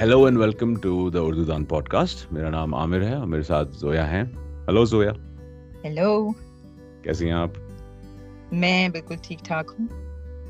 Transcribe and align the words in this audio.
Hello 0.00 0.24
and 0.24 0.38
welcome 0.38 0.74
to 0.74 1.10
the 1.10 1.20
Urdudaan 1.44 1.64
podcast 1.88 2.32
میرا 2.32 2.50
نام 2.50 2.74
عامر 2.74 3.02
ہے 3.02 3.14
اور 3.14 3.26
میرے 3.26 3.42
ساتھ 3.42 3.76
زویا 3.76 4.10
ہیں۔ 4.10 4.22
ہیلو 4.38 4.84
زویا۔ 4.84 5.12
ہیلو 5.84 6.30
کیسی 7.02 7.24
ہیں 7.24 7.32
آپ؟ 7.32 7.50
میں 8.52 8.88
بالکل 8.88 9.14
ٹھیک 9.22 9.38
ٹھاک 9.38 9.72
ہوں۔ 9.78 9.86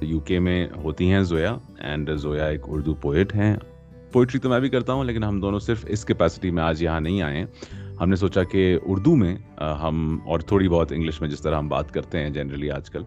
یو 0.01 0.21
کے 0.21 0.39
میں 0.39 0.69
ہوتی 0.85 1.13
ہیں 1.13 1.23
زویا 1.23 1.57
اینڈ 1.79 2.11
زویا 2.15 2.47
ایک 2.47 2.61
اردو 2.67 2.95
پوئٹ 2.95 3.35
ہیں۔ 3.35 3.57
پوئٹری 4.13 4.41
تو 4.41 4.49
میں 4.49 4.61
بھی 4.61 4.69
کرتا 4.69 4.93
ہوں 4.93 5.05
لیکن 5.05 5.25
ہم 5.25 5.41
دونوں 5.41 5.59
صرف 5.59 5.85
اس 5.89 6.05
کیپیسٹی 6.05 6.51
میں 6.51 6.63
آج 6.63 6.83
یہاں 6.83 7.01
نہیں 7.01 7.23
آئے 7.23 7.39
ہیں۔ 7.39 7.47
ہم 8.01 8.09
نے 8.09 8.17
سوچا 8.17 8.43
کہ 8.43 8.79
اردو 8.87 9.15
میں 9.17 9.35
ہم 9.83 10.19
اور 10.25 10.41
تھوڑی 10.41 10.69
بہت 10.69 10.93
انگلش 10.93 11.21
میں 11.21 11.29
جس 11.29 11.41
طرح 11.41 11.59
ہم 11.59 11.69
بات 11.69 11.93
کرتے 11.95 12.23
ہیں 12.23 12.31
جنرلی 12.31 12.71
آج 12.71 12.91
کل 12.91 13.03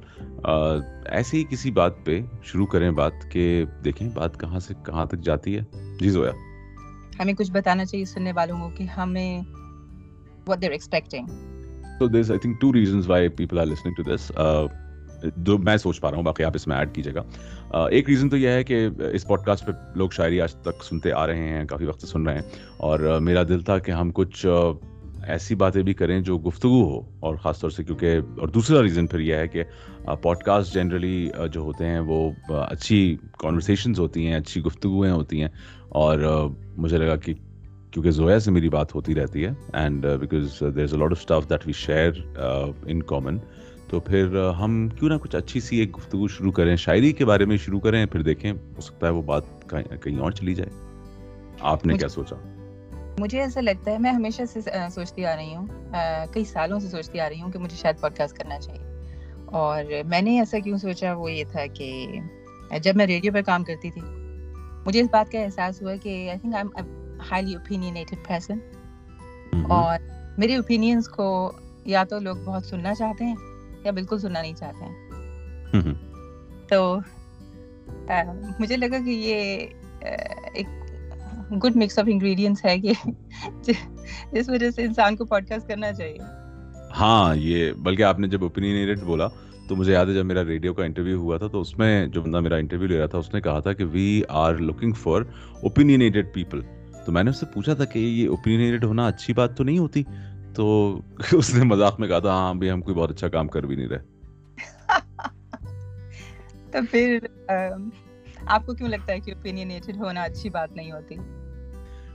ایسے 0.45 1.37
ہی 1.37 1.43
کسی 1.49 1.71
بات 1.71 2.05
پہ 2.05 2.21
شروع 2.43 2.65
کریں 2.65 2.91
بات 2.91 3.31
کہ 3.31 3.63
دیکھیں 3.83 4.09
بات 4.09 4.39
کہاں 4.39 4.59
سے 4.59 4.73
کہاں 4.85 5.05
تک 5.05 5.19
جاتی 5.19 5.57
ہے 5.57 5.63
جی 5.99 6.09
زویا 6.09 6.31
ہمیں 7.19 7.33
کچھ 7.33 7.51
بتانا 7.51 7.85
چاہیے 7.85 8.05
سننے 8.05 8.31
والوں 8.31 8.59
کو 8.59 8.69
کہ 8.77 8.83
ہمیں 8.83 9.41
what 10.47 10.59
they're 10.59 10.73
expecting. 10.73 11.29
So 11.99 12.07
there's, 12.07 12.31
I 12.31 12.37
think, 12.37 12.59
two 12.59 12.71
reasons 12.71 13.07
why 13.07 13.27
people 13.29 13.59
are 13.59 13.65
listening 13.65 13.95
to 13.95 14.03
this. 14.03 14.31
Uh, 14.31 14.67
جو 15.37 15.57
میں 15.57 15.77
سوچ 15.77 16.01
پا 16.01 16.11
رہا 16.11 16.17
ہوں، 16.17 16.23
باقی 16.23 16.43
آپ 16.43 16.51
اس 16.55 16.67
میں 16.67 16.77
ایڈ 16.77 16.95
کیجیے 16.95 17.13
گا۔ 17.13 17.23
ایک 17.85 18.09
ریزن 18.09 18.29
تو 18.29 18.37
یہ 18.37 18.47
ہے 18.47 18.63
کہ 18.63 18.87
اس 19.13 19.27
پوڈ 19.27 19.39
کاسٹ 19.39 19.65
پہ 19.65 19.71
لوگ 19.95 20.09
شاعری 20.09 20.41
آج 20.41 20.55
تک 20.55 20.83
سنتے 20.83 21.11
آ 21.11 21.27
رہے 21.27 21.49
ہیں، 21.49 21.65
کافی 21.65 21.85
وقت 21.85 22.01
سے 22.01 22.07
سن 22.07 22.23
رہے 22.23 22.35
ہیں۔ 22.35 22.41
اور 22.77 22.99
میرا 23.21 23.43
دل 23.43 23.61
تھا 23.61 23.79
کہ 23.79 23.91
ہم 23.91 24.11
کچھ 24.13 24.45
ایسی 25.23 25.55
باتیں 25.55 25.81
بھی 25.83 25.93
کریں 25.93 26.21
جو 26.21 26.37
گفتگو 26.37 26.83
ہو۔ 26.83 27.01
اور 27.19 27.35
خاص 27.35 27.59
طور 27.59 27.69
سے 27.69 27.83
کیونکہ، 27.83 28.17
اور 28.39 28.47
دوسرا 28.47 28.83
ریزن 28.83 29.07
پھر 29.07 29.19
یہ 29.19 29.35
ہے 29.35 29.47
کہ 29.47 29.63
پوڈ 30.21 30.37
کاسٹ 30.37 30.73
جنرلی 30.73 31.29
جو 31.51 31.61
ہوتے 31.61 31.85
ہیں 31.85 31.99
وہ 31.99 32.31
اچھی 32.47 33.17
کانورسیشنز 33.39 33.99
ہوتی 33.99 34.27
ہیں، 34.27 34.35
اچھی 34.35 34.61
گفتگویں 34.61 35.11
ہوتی 35.11 35.41
ہیں۔ 35.41 35.49
اور 35.89 36.47
مجھے 36.77 36.97
لگا 36.97 37.15
کہ 37.15 37.33
کیونکہ 37.91 38.11
زویا 38.11 38.39
سے 38.39 38.51
میری 38.51 38.69
بات 38.69 38.95
ہوتی 38.95 39.15
رہتی 39.15 39.45
ہے 39.45 39.49
and 39.73 40.05
because 40.19 40.63
there 40.75 40.83
is 40.83 40.93
a 40.93 40.99
lot 40.99 41.11
of 41.11 41.17
staff 41.19 41.49
that 41.49 41.67
we 41.67 41.73
share 41.73 42.11
in 42.85 43.03
common 43.03 43.37
تو 43.89 43.99
پھر 43.99 44.49
ہم 44.59 44.89
کیوں 44.89 45.09
نہ 45.09 45.15
کچھ 45.21 45.35
اچھی 45.35 45.59
سی 45.59 45.77
ایک 45.77 45.97
گفتگو 45.97 46.27
شروع 46.27 46.51
کریں 46.51 46.75
شاعری 46.75 47.11
کے 47.11 47.25
بارے 47.25 47.45
میں 47.45 47.57
شروع 47.57 47.79
کریں 47.79 48.05
پھر 48.05 48.21
دیکھیں 48.21 48.51
ہو 48.51 48.81
سکتا 48.81 49.07
ہے 49.07 49.11
وہ 49.11 49.21
بات 49.21 49.43
کہیں 49.69 50.19
اور 50.19 50.31
چلی 50.31 50.55
جائے۔ 50.55 50.69
آپ 51.59 51.85
نے 51.85 51.97
کیا 51.97 52.07
سوچا؟ 52.07 52.35
مجھے 53.19 53.39
ایسا 53.39 53.61
لگتا 53.61 53.91
ہے 53.91 53.97
میں 53.97 54.11
ہمیشہ 54.11 54.41
سے 54.53 54.61
سوچتی 54.91 55.25
آ 55.25 55.35
رہی 55.35 55.55
ہوں۔ 55.55 55.67
کئی 56.33 56.45
سالوں 56.45 56.79
سے 56.79 56.87
سوچتی 56.87 57.19
آ 57.19 57.29
رہی 57.29 57.41
ہوں 57.41 57.51
کہ 57.51 57.59
مجھے 57.59 57.77
شاید 57.77 58.01
پوڈ 58.01 58.17
کاسٹ 58.17 58.37
کرنا 58.37 58.59
چاہیے۔ 58.59 58.83
اور 59.45 59.83
میں 60.05 60.21
نے 60.21 60.39
ایسا 60.39 60.59
کیوں 60.59 60.77
سوچا؟ 60.77 61.13
وہ 61.13 61.31
یہ 61.31 61.43
تھا 61.51 61.65
کہ 61.65 62.07
جب 62.81 62.95
میں 62.95 63.05
ریڈیو 63.05 63.33
پہ 63.33 63.41
کام 63.41 63.63
کرتی 63.63 63.91
تھی 63.91 64.01
مجھے 64.85 65.01
اس 65.01 65.07
بات 65.11 65.31
کا 65.31 65.39
احساس 65.39 65.81
ہوا 65.81 65.95
کہ 66.03 66.29
I 66.29 66.39
think 66.39 66.55
I 66.55 66.63
am 66.75 67.19
highly 67.31 67.55
opinionated 67.55 68.27
person 68.27 68.57
اور 69.69 69.99
میرے 70.37 70.55
اوپینینس 70.55 71.07
کو 71.09 71.51
یا 71.85 72.03
تو 72.03 72.19
لوگ 72.19 72.35
بہت 72.45 72.65
سننا 72.65 72.95
چاہتے 72.95 73.25
ہیں 73.25 73.35
یا 73.83 73.91
بالکل 73.91 74.19
سننا 74.19 74.41
نہیں 74.41 74.55
چاہتے 74.55 74.85
ہیں۔ 74.85 75.93
تو 76.69 76.99
مجھے 78.59 78.77
لگا 78.77 78.97
کہ 79.05 79.09
یہ 79.09 79.67
ایک 80.53 80.67
گڈ 81.63 81.75
مکس 81.75 81.99
آف 81.99 82.05
انگریڈینٹس 82.07 82.65
ہے 82.65 82.79
کہ 82.79 82.93
جس 84.33 84.49
وجہ 84.49 84.71
سے 84.71 84.83
انسان 84.83 85.15
کو 85.15 85.25
پوڈ 85.25 85.47
کاسٹ 85.47 85.67
کرنا 85.67 85.93
چاہیے۔ 85.93 86.17
ہاں 86.99 87.35
یہ 87.35 87.71
بلکہ 87.71 88.03
آپ 88.03 88.19
نے 88.19 88.27
جب 88.27 88.43
اوپینینیٹڈ 88.43 89.01
بولا 89.01 89.27
تو 89.67 89.75
مجھے 89.75 89.93
یاد 89.93 90.05
ہے 90.05 90.13
جب 90.13 90.25
میرا 90.25 90.43
ریڈیو 90.45 90.73
کا 90.73 90.83
انٹرویو 90.83 91.19
ہوا 91.19 91.37
تھا 91.37 91.47
تو 91.47 91.61
اس 91.61 91.77
میں 91.77 92.07
جو 92.07 92.21
بندہ 92.21 92.39
میرا 92.39 92.55
انٹرویو 92.55 92.87
لے 92.87 92.99
رہا 92.99 93.05
تھا 93.05 93.17
اس 93.17 93.33
نے 93.33 93.41
کہا 93.41 93.59
تھا 93.59 93.73
کہ 93.73 93.83
we 93.83 94.21
are 94.29 94.53
looking 94.53 94.91
for 94.91 95.21
opinionated 95.63 96.33
people 96.33 96.61
تو 97.05 97.11
میں 97.11 97.23
نے 97.23 97.29
اس 97.29 97.39
سے 97.39 97.45
پوچھا 97.53 97.73
تھا 97.73 97.85
کہ 97.85 97.99
یہ 97.99 98.27
اوپینینیٹڈ 98.27 98.83
ہونا 98.83 99.07
اچھی 99.07 99.33
بات 99.33 99.57
تو 99.57 99.63
نہیں 99.63 99.77
ہوتی؟ 99.77 100.03
تو 100.59 100.99
اس 101.31 101.55
نے 101.55 101.63
مذاق 101.63 101.99
میں 101.99 102.07
کہا 102.07 102.19
تھا 102.19 102.29
ہاں 102.29 102.53
بھی 102.53 102.71
ہم 102.71 102.81
کوئی 102.81 102.95
بہت 102.95 103.11
اچھا 103.11 103.27
کام 103.27 103.47
کر 103.47 103.65
بھی 103.65 103.75
نہیں 103.75 103.87
رہے۔ 103.87 103.97
تو 106.71 106.77
پھر 106.91 107.19
آپ 108.45 108.65
کو 108.65 108.73
کیوں 108.73 108.89
لگتا 108.89 109.13
ہے 109.13 109.19
کہ 109.19 109.31
اوپینینیٹڈ 109.31 109.97
ہونا 109.97 110.23
اچھی 110.23 110.49
بات 110.49 110.71
نہیں 110.71 110.91
ہوتی؟ 110.91 111.15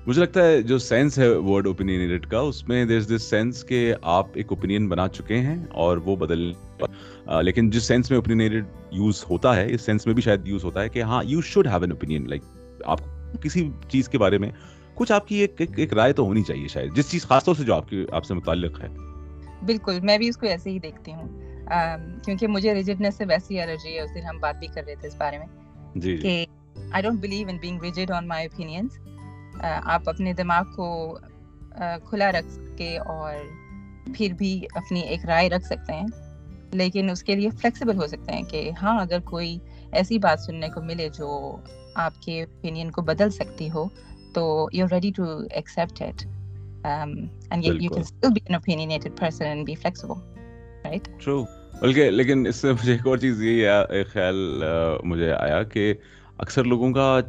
مجھے 0.06 0.22
لگتا 0.22 0.46
ہے 0.46 0.62
جو 0.62 0.78
سینس 0.78 1.18
ہے 1.18 1.28
ورڈ 1.28 1.66
اوپینینیٹڈ 1.66 2.26
کا 2.26 2.38
اس 2.38 2.68
میں 2.68 2.84
دیر 2.84 2.96
از 2.96 3.12
دس 3.16 3.22
سینس 3.22 3.64
کہ 3.64 3.94
آپ 4.02 4.26
ایک 4.34 4.46
اوپینین 4.50 4.88
بنا 4.88 5.08
چکے 5.08 5.36
ہیں 5.36 5.66
اور 5.70 5.96
وہ 5.96 6.16
بدل 6.16 6.52
لیکن 7.42 7.70
جس 7.70 7.82
سینس 7.82 8.10
میں 8.10 8.18
اوپینینیٹڈ 8.18 8.64
یوز 8.90 9.24
ہوتا 9.30 9.56
ہے 9.56 9.74
اس 9.74 9.80
سینس 9.80 10.06
میں 10.06 10.14
بھی 10.14 10.22
شاید 10.22 10.48
یوز 10.48 10.64
ہوتا 10.64 10.82
ہے 10.82 10.88
کہ 10.88 11.02
ہاں 11.02 11.24
you 11.24 11.40
should 11.40 11.66
have 11.66 11.80
an 11.80 11.90
opinion 11.90 12.28
like 12.28 12.42
آپ 12.84 12.98
کسی 13.42 13.70
چیز 13.88 14.08
کے 14.08 14.18
بارے 14.18 14.38
میں 14.38 14.50
کچھ 14.94 15.12
آپ 15.12 15.28
کی 15.28 15.36
ایک, 15.36 15.54
ایک, 15.58 15.70
ایک 15.76 15.94
رائے 15.94 16.12
تو 16.12 16.22
ہونی 16.22 16.42
چاہیے 16.42 16.68
شاید 16.68 16.96
جس 16.96 17.10
چیز 17.10 17.22
خاص 17.22 17.44
طور 17.44 17.54
سے 17.54 17.64
جو 17.64 17.74
آپ 17.74 17.88
کی 17.88 18.06
آپ 18.12 18.24
سے 18.24 18.34
متعلق 18.34 18.80
ہے۔ 18.80 18.88
بالکل 19.66 20.00
میں 20.00 20.18
بھی 20.18 20.28
اس 20.28 20.36
کو 20.36 20.46
ایسے 20.46 20.70
ہی 20.70 20.78
دیکھتی 20.78 21.12
ہوں۔ 21.12 21.28
آم, 21.66 22.18
کیونکہ 22.24 22.46
مجھے 22.46 22.74
ریجڈنس 22.74 23.14
سے 23.14 23.24
ویسی 23.28 23.60
الرجی 23.60 23.94
ہے 23.94 24.00
اس 24.00 24.10
دن 24.14 24.20
ہم 24.20 24.38
بات 24.38 24.56
بھی 24.58 24.66
کر 24.66 24.82
رہے 24.86 24.94
تھے 24.94 25.08
اس 25.08 25.16
بارے 25.16 25.38
میں۔ 25.38 25.46
جی, 25.94 26.16
جی۔ 26.16 26.22
کہ 26.22 26.46
I 26.92 27.02
don't 27.02 27.20
believe 27.20 27.48
in 27.48 27.56
being 27.56 27.80
rigid 27.80 28.10
on 28.10 28.28
my 28.28 28.46
opinions 28.46 28.98
آپ 29.84 30.08
اپنے 30.08 30.32
دماغ 30.32 30.64
کو 30.76 31.18
کھلا 32.04 32.32
رکھ 32.32 32.78
کے 32.78 32.98
اور 32.98 33.34
پھر 34.14 34.32
بھی 34.32 34.66
اپنی 34.74 35.00
ایک 35.00 35.24
رائے 35.24 35.50
رکھ 35.50 35.64
سکتے 35.64 35.92
ہیں۔ 35.92 36.06
لیکن 36.72 37.10
اس 37.10 37.22
کے 37.22 37.34
لیے 37.34 37.50
فلیکسیبل 37.50 37.96
ہو 37.96 38.06
سکتے 38.06 38.32
ہیں 38.32 38.42
کہ 38.42 38.70
ہاں 38.82 39.00
اگر 39.00 39.20
کوئی 39.20 39.58
ایسی 39.92 40.18
بات 40.18 40.40
سننے 40.40 40.68
کو 40.68 40.80
ملے 40.80 41.08
جو 41.08 41.56
آپ 41.94 42.22
کے 42.22 42.42
اوپینین 42.42 42.90
کو 42.90 43.02
بدل 43.02 43.30
سکتی 43.30 43.70
ہو 43.70 43.84
تو 44.34 44.68
you 44.72 44.86
ready 44.92 45.10
to 45.16 45.24
accept 45.50 46.02
it 46.02 46.26
and 46.84 47.64
you 47.64 47.74
can 47.78 48.00
still 48.00 48.32
be 48.32 48.40
an 48.46 48.54
opinionated 48.54 49.18
person 49.20 49.44
and 49.44 49.66
be 49.66 49.74
flexible 49.74 50.20
right 50.84 51.08
true 51.24 51.42
بلکہ 51.80 52.10
لیکن 52.10 52.46
اس 52.46 52.56
سے 52.56 52.72
مجھے 52.72 52.92
ایک 52.92 53.06
اور 53.06 53.18
چیز 53.18 53.42
یہ 53.42 54.02
خیال 54.12 54.62
مجھے 55.04 55.32
آیا 55.32 55.62
کہ 55.62 55.94
اکثر 56.38 56.64
لوگوں 56.64 56.92
کا 56.92 57.20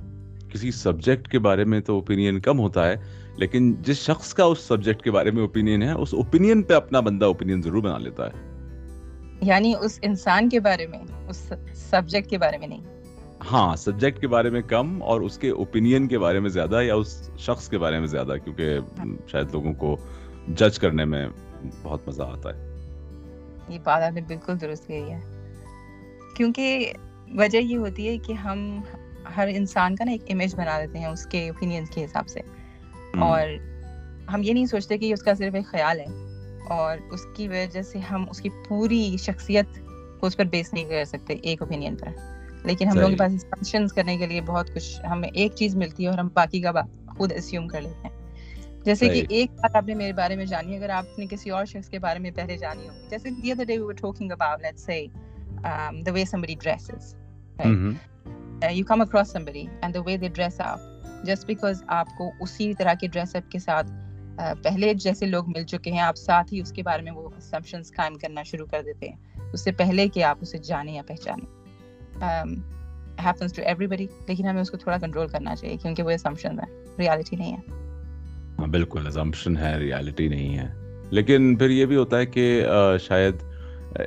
کسی 0.50 0.72
سبجیکٹ 0.72 1.28
کے 1.28 1.40
بارے 1.40 1.64
میں 1.64 1.80
تو 1.82 1.94
اوپینین 1.94 2.40
کم 2.40 2.60
ہوتا 2.60 2.88
ہے 2.88 2.96
لیکن 3.38 3.74
جس 3.82 3.98
شخص 3.98 4.34
کا 4.34 4.44
اس 4.44 4.60
سبجیکٹ 4.60 5.02
کے 5.04 5.12
بارے 5.12 5.32
میں 5.32 5.42
اوپینین 5.42 5.82
ہے 5.84 5.92
اس 5.92 6.14
اوپینین 6.14 6.62
پہ 6.62 6.74
اپنا 6.74 7.00
بندہ 7.00 7.26
اوپینین 7.26 7.62
ضرور 7.62 7.82
بنا 7.84 7.98
لیتا 7.98 8.28
ہے 8.28 8.44
یعنی 9.42 9.74
اس 9.82 10.00
انسان 10.02 10.50
کے 10.50 10.60
بارے 10.60 10.88
میں 10.88 11.00
اس 11.28 11.52
سبجیکٹ 11.74 12.30
کے 12.30 12.38
بارے 12.38 12.58
میں 12.58 12.68
نہیں 12.68 12.95
ہاں 13.52 13.76
سبجیکٹ 13.76 14.22
کے 14.22 14.28
بارے 14.28 14.50
میں 14.50 14.62
کم 14.62 15.04
اور 15.04 15.22
اس 15.22 15.38
کے 15.38 15.50
اوپینین 15.50 16.08
کے 16.08 16.20
بارے 16.20 16.40
میں 16.40 16.50
زیادہ 16.50 16.82
یا 16.84 16.96
اس 16.96 17.30
شخص 17.38 17.70
کے 17.70 17.78
بارے 17.78 18.00
میں 18.00 18.08
زیادہ؟ 18.08 18.34
کیونکہ 18.44 18.80
شاید 19.28 19.52
لوگوں 19.52 19.74
کو 19.74 19.98
جج 20.48 20.80
کرنے 20.80 21.06
میں 21.06 21.28
بہت 21.82 22.08
مزہ 22.08 22.24
آتا 22.24 22.50
ہے۔ 22.56 22.76
یہ 23.70 23.80
بات 23.84 24.04
آپ 24.04 24.12
نے 24.12 24.22
بالکل 24.22 24.62
درست 24.62 24.88
کہی 24.88 25.12
ہے۔ 25.12 25.20
کیونکہ 26.36 26.94
وجہ 27.34 27.58
یہ 27.58 27.78
ہوتی 27.78 28.08
ہے 28.08 28.18
کہ 28.18 28.34
ہم 28.34 28.82
ہر 29.38 29.48
انسان 29.52 29.96
کا 29.96 30.04
نا 30.04 30.12
ایک 30.12 30.24
امیج 30.30 30.56
بنا 30.56 30.80
دیتے 30.80 31.00
ہیں 31.00 31.06
اس 31.06 31.26
کے 31.26 31.50
اوپینین 31.50 31.84
کے 31.94 32.06
حساب 32.06 32.28
سے۔ 32.28 32.40
اور 33.20 33.48
ہم 34.34 34.42
یہ 34.44 34.54
نہیں 34.54 34.66
سوچتے 34.66 34.98
کہ 34.98 35.14
اس 35.14 35.22
کا 35.24 35.34
صرف 35.34 35.56
ایک 35.56 35.66
خیال 35.66 36.00
ہے 36.00 36.06
اور 36.70 36.98
اس 37.12 37.26
کی 37.36 37.48
وجہ 37.48 37.82
سے 37.82 38.00
ہم 38.00 38.26
اس 38.30 38.42
کی 38.42 38.50
پوری 38.68 39.16
شخصیت 39.20 39.66
کو 40.20 40.28
اس 40.28 40.38
پر 40.38 40.46
بیس 40.46 40.74
نہیں 40.74 40.90
کر 40.90 41.04
سکتے 41.06 41.34
ایک 41.34 41.62
اوپینین 41.62 41.96
پر۔ 41.96 42.35
لیکن 42.66 42.88
ہم 42.88 42.96
لوگوں 42.96 43.10
کے 43.10 43.16
پاس 43.16 43.34
اسپنشنز 43.34 43.94
کرنے 43.94 44.18
کے 44.18 44.28
لیے 44.28 44.42
بہت 44.42 44.74
کچھ 44.74 45.06
ہمیں 45.06 45.30
ایک 45.30 45.52
چیز 45.56 45.76
ملتی 45.76 46.04
ہے 46.04 46.10
اور 46.10 46.18
ہم 46.18 46.28
باقی 46.34 46.62
کا 46.62 46.72
خود 47.18 47.32
اسیوم 47.36 47.68
کر 47.68 47.82
لیتے 47.82 48.08
ہیں۔ 48.08 48.16
جیسے 48.84 49.10
کہ 49.10 49.24
ایک 49.30 49.52
بات 49.52 49.76
آپ 49.76 49.84
نے 49.88 49.94
میرے 49.94 50.14
بارے 50.14 50.36
میں 50.36 50.46
جانی 50.46 50.76
اگر 50.76 50.90
آپ 50.90 51.20
نے 51.20 51.26
کسی 51.30 51.50
اور 51.50 51.66
شخص 51.66 51.90
کے 51.90 52.00
بارے 52.00 52.20
میں 52.20 52.32
پہلے 52.32 52.58
جانی 52.58 52.90
ہوگی 52.90 53.08
جیسے 53.10 53.30
the 53.30 53.52
other 53.52 53.64
day 53.64 53.74
we 53.74 53.84
were 53.84 53.94
talking 53.94 54.32
about 54.32 54.62
let's 54.62 54.86
say 54.86 55.06
the 55.92 56.14
way 56.14 56.24
somebody 56.24 56.56
dresses 56.56 57.14
right? 57.60 57.76
mm 57.76 57.84
-hmm. 57.84 57.92
uh, 58.46 58.72
you 58.72 58.84
come 58.94 59.02
across 59.02 59.38
somebody 59.38 59.64
and 59.82 59.94
the 59.96 60.02
way 60.02 60.18
they 60.18 60.30
dress 60.30 60.74
up 60.74 60.82
just 61.30 61.54
because 61.54 62.00
ساتھ 63.62 63.92
uh, 64.42 64.54
پہلے 64.64 64.94
جیسے 64.94 65.26
لوگ 65.26 65.50
مل 65.50 65.64
چکے 65.64 65.92
ہیں 65.92 66.00
آپ 66.00 66.18
ساتھ 66.18 66.54
ہی 66.54 66.62
اس 66.62 66.72
کے 66.72 66.84
بارے 66.84 67.02
میں 67.02 67.12
وہ 67.12 67.22
assumptions 67.22 67.96
قائم 67.96 68.16
کرنا 68.16 68.44
شروع 68.44 68.66
کر 68.66 68.82
دیتے 68.86 69.10
ہیں۔ 69.10 69.16
اس 69.54 69.64
سے 69.64 69.72
پہلے 69.72 70.08
کہ 70.08 70.24
آپ 70.24 70.38
اسے 70.42 70.58
جانیں 70.58 70.94
یا 70.94 71.02
پہچانیں۔ 71.08 71.65
ہیپنس 73.26 73.54
ٹو 73.54 73.62
ایوری 73.66 73.88
بڈی 73.88 74.08
لیکن 74.28 74.48
ہمیں 74.48 74.62
اس 74.62 74.72
کو 74.72 74.78
تھوڑا 74.78 74.98
کنٹرول 74.98 75.28
کرنا 75.28 75.56
چاہیے 75.56 75.78
کیونکہ 75.78 76.04
وہ 76.04 76.12
اسمپشن 76.12 76.60
ہے. 76.60 76.84
ریالٹی 77.00 77.36
نہیں 77.36 77.54
ہے. 77.54 77.72
ہاں، 78.60 78.68
بالکل. 78.68 79.08
ہے 79.58 79.80
ریالٹی 79.80 80.28
نہیں 80.28 80.58
ہے. 80.58 80.74
لیکن 81.10 81.56
پھر 81.56 81.70
یہ 81.70 81.86
بھی 81.86 81.96
ہوتا 81.96 82.18
ہے 82.18 82.26
کہ 82.26 82.66
شاید 83.00 83.36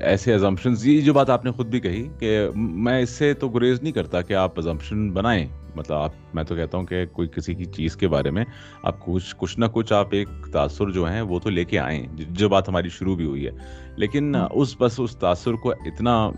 ایسے 0.00 0.34
ازمپشنز 0.34 0.87
یہ 0.87 1.00
جو 1.00 1.12
بات 1.12 1.31
آپ 1.31 1.44
نے 1.44 1.50
خود 1.50 1.66
بھی 1.66 1.81
کہی 1.81 2.08
کہ 2.19 2.49
میں 2.55 3.02
اس 3.02 3.10
سے 3.10 3.34
تو 3.34 3.49
گریز 3.49 3.82
نہیں 3.82 3.93
کرتا 3.93 4.22
کہ 4.22 4.34
آپ 4.34 4.58
ازمپشن 4.58 5.11
بنائیں۔ 5.11 5.46
مطلب 5.78 5.96
آپ 5.96 6.12
میں 6.34 6.44
تو 6.44 6.54
کہتا 6.54 6.78
ہوں 6.78 6.84
کہ 6.84 7.06
کوئی 7.06 7.28
کسی 7.28 7.54
کی 7.54 7.64
چیز 7.64 7.96
کے 7.96 8.08
بارے 8.08 8.30
میں 8.30 8.44
آپ 8.82 9.04
کچھ 9.04 9.34
کچھ 9.38 9.58
نہ 9.58 9.64
کچھ 9.72 9.92
آپ 9.92 10.08
ایک 10.10 10.28
تاثر 10.52 10.90
جو 10.90 11.08
ہیں 11.08 11.20
وہ 11.20 11.38
تو 11.38 11.50
لے 11.50 11.64
کے 11.64 11.78
آئیں 11.78 12.06
جو 12.16 12.48
بات 12.48 12.69
ہماری 12.69 12.88
شروع 12.88 13.16
بھی 13.16 13.25
ہوئی 13.25 13.46
ہے۔ 13.46 13.50
لیکن 13.96 14.34
اس 14.50 14.75
بس 14.78 15.00
اس 15.00 15.16
تاثر 15.16 15.52
کو 15.52 15.70
اتنا 15.70 16.30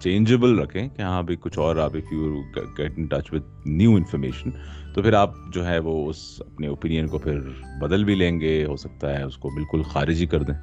چینجبل 0.00 0.58
رکھیں 0.58 0.88
کہ 0.88 1.02
ہاں 1.02 1.22
بھائی 1.22 1.36
کچھ 1.40 1.58
اور 1.58 1.76
آپ 1.76 1.90
if 1.94 2.12
you 2.12 2.42
get 2.78 2.92
in 2.96 3.06
touch 3.06 3.32
with 3.32 3.68
new 3.68 3.94
information 3.94 4.50
تو 4.94 5.02
پھر 5.02 5.12
آپ 5.12 5.30
جو 5.52 5.66
ہے 5.66 5.78
وہ 5.78 6.08
اس 6.08 6.16
اپنے 6.40 6.66
اوپینین 6.66 7.06
کو 7.06 7.18
پھر 7.18 7.38
بدل 7.80 8.04
بھی 8.04 8.14
لیں 8.14 8.40
گے 8.40 8.64
ہو 8.64 8.76
سکتا 8.76 9.18
ہے 9.18 9.22
اس 9.22 9.36
کو 9.36 9.48
بالکل 9.48 9.82
خارج 9.82 10.20
ہی 10.20 10.26
کر 10.26 10.42
دیں۔ 10.42 10.54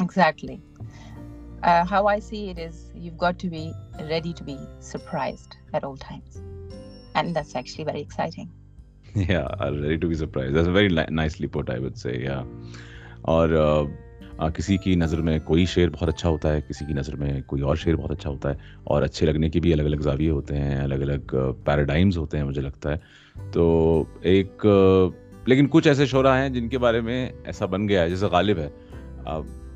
Exactly 0.00 0.56
how 1.90 2.06
I 2.06 2.20
see 2.20 2.50
it 2.50 2.58
is 2.58 2.90
you 2.94 3.12
got 3.14 3.40
to 3.42 3.48
be 3.50 3.68
ready 4.08 4.32
to 4.38 4.44
be 4.44 4.56
surprised 4.80 5.54
at 5.72 5.84
all 5.84 5.94
times 7.16 7.36
and 7.36 7.36
that's 7.36 7.56
actually 7.56 7.84
very 7.86 7.98
exciting 7.98 9.30
یا 9.30 9.46
ready 9.72 9.96
to 9.96 10.08
be 10.08 10.14
surprise 10.14 10.54
that's 10.54 10.68
very 10.68 10.88
nicely 11.10 11.46
put 11.52 11.70
I 11.70 11.80
would 11.82 11.96
say 11.96 12.12
یا 12.14 12.42
اور 13.22 13.48
کسی 14.54 14.76
کی 14.76 14.94
نظر 14.94 15.20
میں 15.22 15.38
کوئی 15.44 15.64
شعر 15.66 15.88
بہت 15.88 16.08
اچھا 16.08 16.28
ہوتا 16.28 16.52
ہے، 16.52 16.60
کسی 16.68 16.84
کی 16.86 16.92
نظر 16.92 17.16
میں 17.16 17.40
کوئی 17.46 17.62
اور 17.62 17.76
شعر 17.76 17.94
بہت 17.94 18.10
اچھا 18.10 18.30
ہوتا 18.30 18.50
ہے، 18.50 18.56
اور 18.84 19.02
اچھے 19.02 19.26
لگنے 19.26 19.48
کے 19.50 19.60
بھی 19.60 19.72
الگ 19.72 19.82
الگ 19.82 20.02
زاویے 20.02 20.30
ہوتے 20.30 20.58
ہیں، 20.58 20.76
الگ 20.76 20.94
الگ 20.94 21.34
پیراڈائمز 21.64 22.18
ہوتے 22.18 22.36
ہیں، 22.36 22.44
مجھے 22.44 22.62
لگتا 22.62 22.92
ہے۔ 22.92 23.50
تو 23.52 24.04
ایک، 24.22 24.66
لیکن 25.46 25.66
کچھ 25.70 25.88
ایسے 25.88 26.06
شعرا 26.06 26.36
ہیں 26.38 26.48
جن 26.48 26.68
کے 26.68 26.78
بارے 26.78 27.00
میں 27.00 27.28
ایسا 27.44 27.66
بن 27.66 27.88
گیا 27.88 28.02
ہے، 28.02 28.08
جیسے 28.10 28.26
غالب 28.26 28.58
ہے۔ 28.58 28.68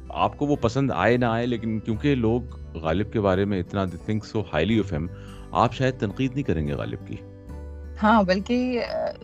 آپ 0.09 0.37
کو 0.39 0.47
وہ 0.47 0.57
پسند 0.61 0.91
آئے 0.91 1.17
نہ 1.17 1.25
آئے، 1.25 1.47
لیکن 1.47 1.79
کیونکہ 1.79 2.15
لوگ 2.15 2.57
غالب 2.75 3.13
کے 3.13 3.21
بارے 3.21 3.45
میں 3.45 3.61
اتنا 3.61 3.85
think 4.05 4.25
so 4.25 4.43
highly 4.53 4.79
of 4.79 4.93
him 4.93 5.07
آپ 5.53 5.75
شاید 5.75 5.99
تنقید 6.01 6.33
نہیں 6.35 6.43
کریں 6.43 6.67
گے 6.67 6.73
غالب 6.73 7.07
کی۔ 7.07 7.17
ہاں 8.03 8.23
بلکہ 8.23 8.83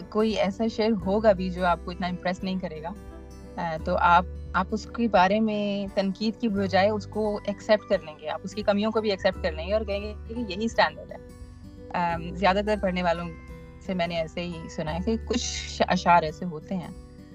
کوئی 0.08 0.32
ایسا 0.32 0.66
شعر 0.66 0.90
ہوگا 1.06 1.32
بھی 1.32 1.50
جو 1.50 1.66
آپ 1.66 1.78
کو 1.84 1.90
اتنا 1.90 2.06
امپریس 2.06 2.44
نہیں 2.44 2.58
کرے 2.60 2.82
گا۔ 2.82 2.92
تو 3.84 3.96
آپ 4.00 4.24
آپ 4.52 4.66
اس 4.70 4.86
کے 4.96 5.08
بارے 5.08 5.40
میں 5.40 5.96
تنقید 5.96 6.40
کی 6.40 6.48
بجائے 6.48 6.88
اس 6.90 7.06
کو 7.06 7.40
ایکسیپٹ 7.44 7.88
کر 7.88 7.98
لیں 7.98 8.14
گے۔ 8.20 8.28
آپ 8.28 8.40
اس 8.44 8.54
کی 8.54 8.62
کمیوں 8.62 8.90
کو 8.92 9.00
بھی 9.00 9.10
ایکسیپٹ 9.10 9.42
کر 9.42 9.52
لیں 9.52 9.68
گے 9.68 9.72
اور 9.72 9.84
کہیں 9.84 10.00
گے 10.00 10.14
کہ 10.28 10.34
یہی 10.38 10.64
اسٹینڈرڈ 10.64 11.12
ہے۔ 11.12 11.16
زیادہ 12.34 12.60
تر 12.66 12.74
پڑھنے 12.82 13.02
والوں 13.02 13.28
سے 13.86 13.94
میں 13.94 14.06
نے 14.06 14.16
ایسے 14.16 14.40
ہی 14.40 14.68
سنا 14.68 14.94
ہے 14.94 14.98
کہ 15.04 15.16
کچھ 15.26 15.82
اشعار 15.88 16.22
ایسے 16.22 16.44
ہوتے 16.44 16.74
ہیں۔ 16.76 16.88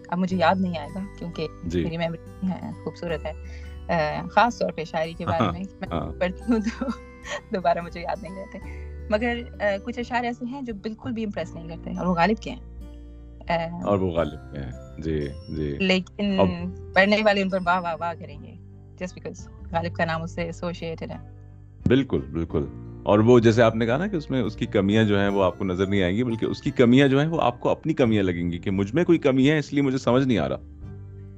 اب 0.07 0.17
مجھے 0.17 0.37
یاد 0.37 0.55
نہیں 0.59 0.77
آئے 0.79 0.89
گا 0.95 0.99
کیونکہ 1.19 1.47
جی۔ 1.63 1.83
میری 1.83 1.97
میموری 1.97 2.49
ہے 2.49 2.71
خوبصورت 2.83 3.25
ہے۔ 3.25 3.33
خاص 4.31 4.59
طور 4.59 4.71
پہ 4.71 4.83
شاعری 4.83 5.13
کے 5.13 5.25
بارے 5.25 5.51
میں 5.51 5.63
ہاں۔ 5.91 6.19
پڑھتی 6.19 6.43
ہوں 6.49 6.59
تو 6.59 6.85
دوبارہ 7.53 7.81
مجھے 7.81 8.01
یاد 8.01 8.23
نہیں 8.23 8.35
رہتے۔ 8.35 8.90
مگر 9.11 9.37
کچھ 9.83 9.99
اشعار 9.99 10.23
ایسے 10.23 10.45
ہیں 10.45 10.61
جو 10.61 10.73
بالکل 10.73 11.11
بھی 11.11 11.23
امپریس 11.23 11.55
نہیں 11.55 11.67
کرتے 11.67 11.91
اور 11.97 12.05
وہ 12.05 12.13
غالب 12.13 12.41
کے 12.41 12.51
ہیں۔ 12.51 12.59
اور 13.83 13.97
وہ 13.97 14.11
غالب 14.11 14.53
کے 14.53 14.59
ہیں۔ 14.59 14.71
جی 15.01 15.19
جی۔ 15.55 15.77
لیکن 15.79 16.39
پڑھنے 16.93 17.17
والے 17.25 17.41
ان 17.41 17.49
پر 17.49 17.57
واہ 17.65 17.81
واہ 17.81 17.95
واہ 17.99 18.13
کریں 18.19 18.43
گے۔ 18.43 18.53
جسٹ 18.99 19.13
بیکاز 19.13 19.47
غالب 19.71 19.93
کا 19.93 20.05
نام 20.05 20.21
اس 20.23 20.31
سے 20.31 20.41
ایسوسیٹڈ 20.41 21.11
ہے۔ 21.11 21.49
بالکل 21.87 22.19
بالکل۔ 22.19 22.65
اور 23.03 23.19
وہ 23.19 23.39
جیسے 23.39 23.61
آپ 23.61 23.75
نے 23.75 23.85
کہا 23.85 23.97
نا 23.97 24.07
کہ 24.07 24.15
اس 24.15 24.29
میں 24.29 24.41
اس 24.41 24.55
کی 24.55 24.65
کمیاں 24.65 25.03
جو 25.03 25.19
ہیں 25.19 25.27
وہ 25.27 25.43
آپ 25.43 25.57
کو 25.57 25.63
نظر 25.65 25.85
نہیں 25.85 26.03
آئیں 26.03 26.17
گی 26.17 26.23
بلکہ 26.23 26.45
اس 26.45 26.61
کی 26.61 26.71
کمیاں 26.71 27.07
جو 27.07 27.19
ہیں 27.19 27.27
وہ 27.27 27.41
آپ 27.41 27.59
کو 27.59 27.69
اپنی 27.69 27.93
کمیاں 27.93 28.23
لگیں 28.23 28.51
گی 28.51 28.57
کہ 28.57 28.71
مجھ 28.71 28.95
میں 28.95 29.03
کوئی 29.03 29.17
کمی 29.17 29.49
ہے 29.49 29.57
اس 29.57 29.73
لیے 29.73 29.81
مجھے 29.81 29.97
سمجھ 29.97 30.27
نہیں 30.27 30.37
آ 30.37 30.49
رہا۔ 30.49 30.57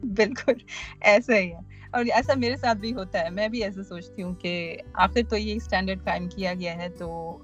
بالکل 0.04 0.54
ایسا 1.02 1.38
ہی 1.38 1.52
ہے۔ 1.52 1.73
اور 1.94 2.06
ایسا 2.14 2.34
میرے 2.38 2.56
ساتھ 2.56 2.78
بھی 2.78 2.94
ہوتا 2.94 3.20
ہے۔ 3.20 3.30
میں 3.30 3.48
بھی 3.48 3.64
ایسا 3.64 3.84
سوچتی 3.84 4.24
ہوں 4.24 4.36
کہ 4.36 4.78
آخر 4.94 5.22
تو 5.30 5.38
یہ 5.38 5.56
اسٹینڈرڈ 5.56 6.04
قائم 6.04 6.30
کیا 6.30 6.54
گیا 6.54 6.78
ہے 6.78 6.90
تو 6.90 7.38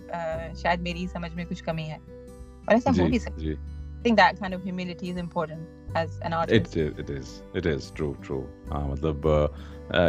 شاید 0.56 0.80
میری 0.80 1.08
سمجھ 1.08 1.36
میں 1.36 1.46
کچھ 1.50 1.64
کمی 1.64 1.90
ہے۔ 1.90 1.98
اور 2.66 2.74
ایسا 2.74 2.90
ہو 2.98 3.08
بھی 3.08 3.20
سکتا 3.20 3.50
artist? 5.96 6.22
It 6.52 6.78
is 6.78 7.00
it 7.00 7.10
is. 7.10 7.42
It 7.54 7.66
is. 7.66 7.92
True 7.92 8.16
true. 8.24 8.44
ہاں 8.72 8.88
مطلب 8.88 9.28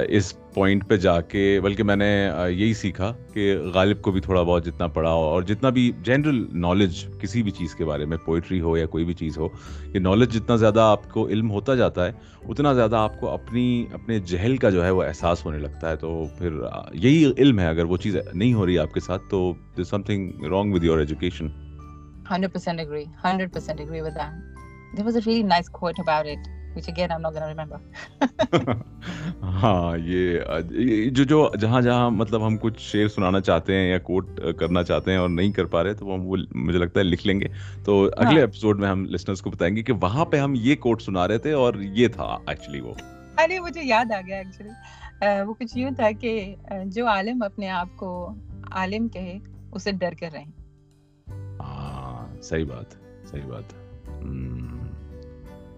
اس 0.09 0.33
پوائنٹ 0.55 0.89
پہ 0.89 0.97
جا 0.97 1.21
کے 1.21 1.61
بلکہ 1.63 1.83
میں 1.83 1.97
نے 1.97 2.09
یہی 2.49 2.73
سیکھا 2.75 3.13
کہ 3.35 3.55
غالب 3.75 4.01
کو 4.03 4.11
بھی 4.13 4.21
تھوڑا 4.21 4.43
بہت 4.43 4.65
جتنا 4.65 4.87
پڑھا 4.87 5.13
ہو 5.13 5.23
اور 5.29 5.43
جتنا 5.43 5.69
بھی 5.69 5.91
جنرل 6.03 6.45
نالج 6.61 7.05
کسی 7.21 7.43
بھی 7.43 7.51
چیز 7.51 7.75
کے 7.75 7.85
بارے 7.85 8.05
میں 8.05 8.17
پوئٹری 8.25 8.61
ہو 8.61 8.77
یا 8.77 8.87
کوئی 8.87 9.05
بھی 9.05 9.15
چیز 9.15 9.39
ہو 9.39 9.49
یہ 9.95 10.01
نالج 10.01 10.35
جتنا 10.35 10.57
زیادہ 10.57 10.81
آپ 10.81 11.09
کو 11.13 11.27
علم 11.29 11.51
ہوتا 11.51 11.75
جاتا 11.75 12.07
ہے 12.07 12.13
اتنا 12.49 12.73
زیادہ 12.73 12.97
آپ 12.97 13.21
کو 13.21 13.31
اپنی 13.31 13.65
اپنے 13.93 14.19
جہل 14.27 14.57
کا 14.57 14.71
جو 14.71 14.85
ہے 14.85 14.91
وہ 14.91 15.03
احساس 15.03 15.45
ہونے 15.47 15.59
لگتا 15.59 15.91
ہے 15.91 15.97
تو 15.97 16.25
پھر 16.39 16.61
یہی 16.93 17.33
علم 17.39 17.61
ہے 17.61 17.69
اگر 17.69 17.85
وہ 17.85 17.97
چیز 17.97 18.17
نہیں 18.35 18.55
ہو 18.55 18.67
رہی 18.67 18.79
آپ 18.79 18.95
کے 18.95 19.01
ساتھ 19.01 19.31
تو 19.31 19.53
something 20.03 20.45
wrong 20.45 20.75
with 20.75 20.85
your 20.85 20.99
education 20.99 21.49
100% 22.31 22.81
agree. 22.81 23.09
100% 23.25 23.81
agree 23.81 24.03
with 24.03 24.15
that. 24.15 24.33
There 24.95 25.05
was 25.05 25.17
a 25.17 25.21
really 25.21 25.43
nice 25.45 25.69
quote 25.69 25.99
about 25.99 26.27
it 26.27 26.39
ہاں 29.43 29.97
یہ 29.99 31.11
جو 31.11 31.25
جو 31.25 31.51
جہاں 31.61 31.81
جہاں 31.81 32.11
مطلب 32.11 32.47
ہم 32.47 32.57
کچھ 32.57 32.79
شعر 32.79 33.09
سنانا 33.09 33.41
چاہتے 33.41 33.75
ہیں 33.75 33.89
یا 33.91 33.99
کوٹ 33.99 34.41
کرنا 34.59 34.83
چاہتے 34.83 35.11
ہیں 35.11 35.19
اور 35.19 35.29
نہیں 35.29 35.53
کر 35.53 35.65
پا 35.65 35.83
رہے 35.85 35.95
تو 35.95 36.15
ہم 36.15 36.27
وہ 36.27 36.37
مجھے 36.55 36.79
لگتا 36.79 37.01
ہے 37.01 37.05
لکھ 37.05 37.27
لیں 37.27 37.41
گے 37.41 37.49
تو 37.85 38.09
اگلے 38.17 38.41
ایپیسوڈ 38.41 38.81
میں 38.81 38.89
ہم 38.89 39.05
لسنرس 39.05 39.43
کو 39.43 39.51
بتائیں 39.51 39.77
گے 39.77 39.83
کہ 39.83 39.93
وہاں 39.93 40.25
پہ 40.25 40.37
ہم 40.37 40.55
یہ 40.57 40.77
کوٹ 40.77 41.03
سنا 41.03 41.29
رہے 41.29 41.39
تھے 41.39 41.53
اور 41.53 41.75
یہ 41.75 42.09
تھا 42.09 42.37
ایکچولی 42.47 42.81
وہ 42.81 42.95
ارے 43.39 43.61
مجھے 43.61 43.81
یاد 43.85 44.13
آ 44.13 44.21
گیا 44.27 44.37
ایکچولی 44.37 44.71
وہ 45.47 45.55
کچھ 45.55 45.79
یوں 45.79 45.91
تھا 45.97 46.11
کہ 46.21 46.55
جو 46.85 47.07
عالم 47.07 47.43
اپنے 47.43 47.69
آپ 47.69 47.89
کو 47.97 48.35
عالم 48.71 49.09
کہے 49.09 49.39
اسے 49.73 49.93
ڈر 49.93 50.15
کر 50.21 50.29
رہے 50.33 50.45
ہاں 51.61 52.43
صحیح 52.43 52.65
بات 52.65 52.95
صحیح 53.31 53.47
بات 53.47 53.75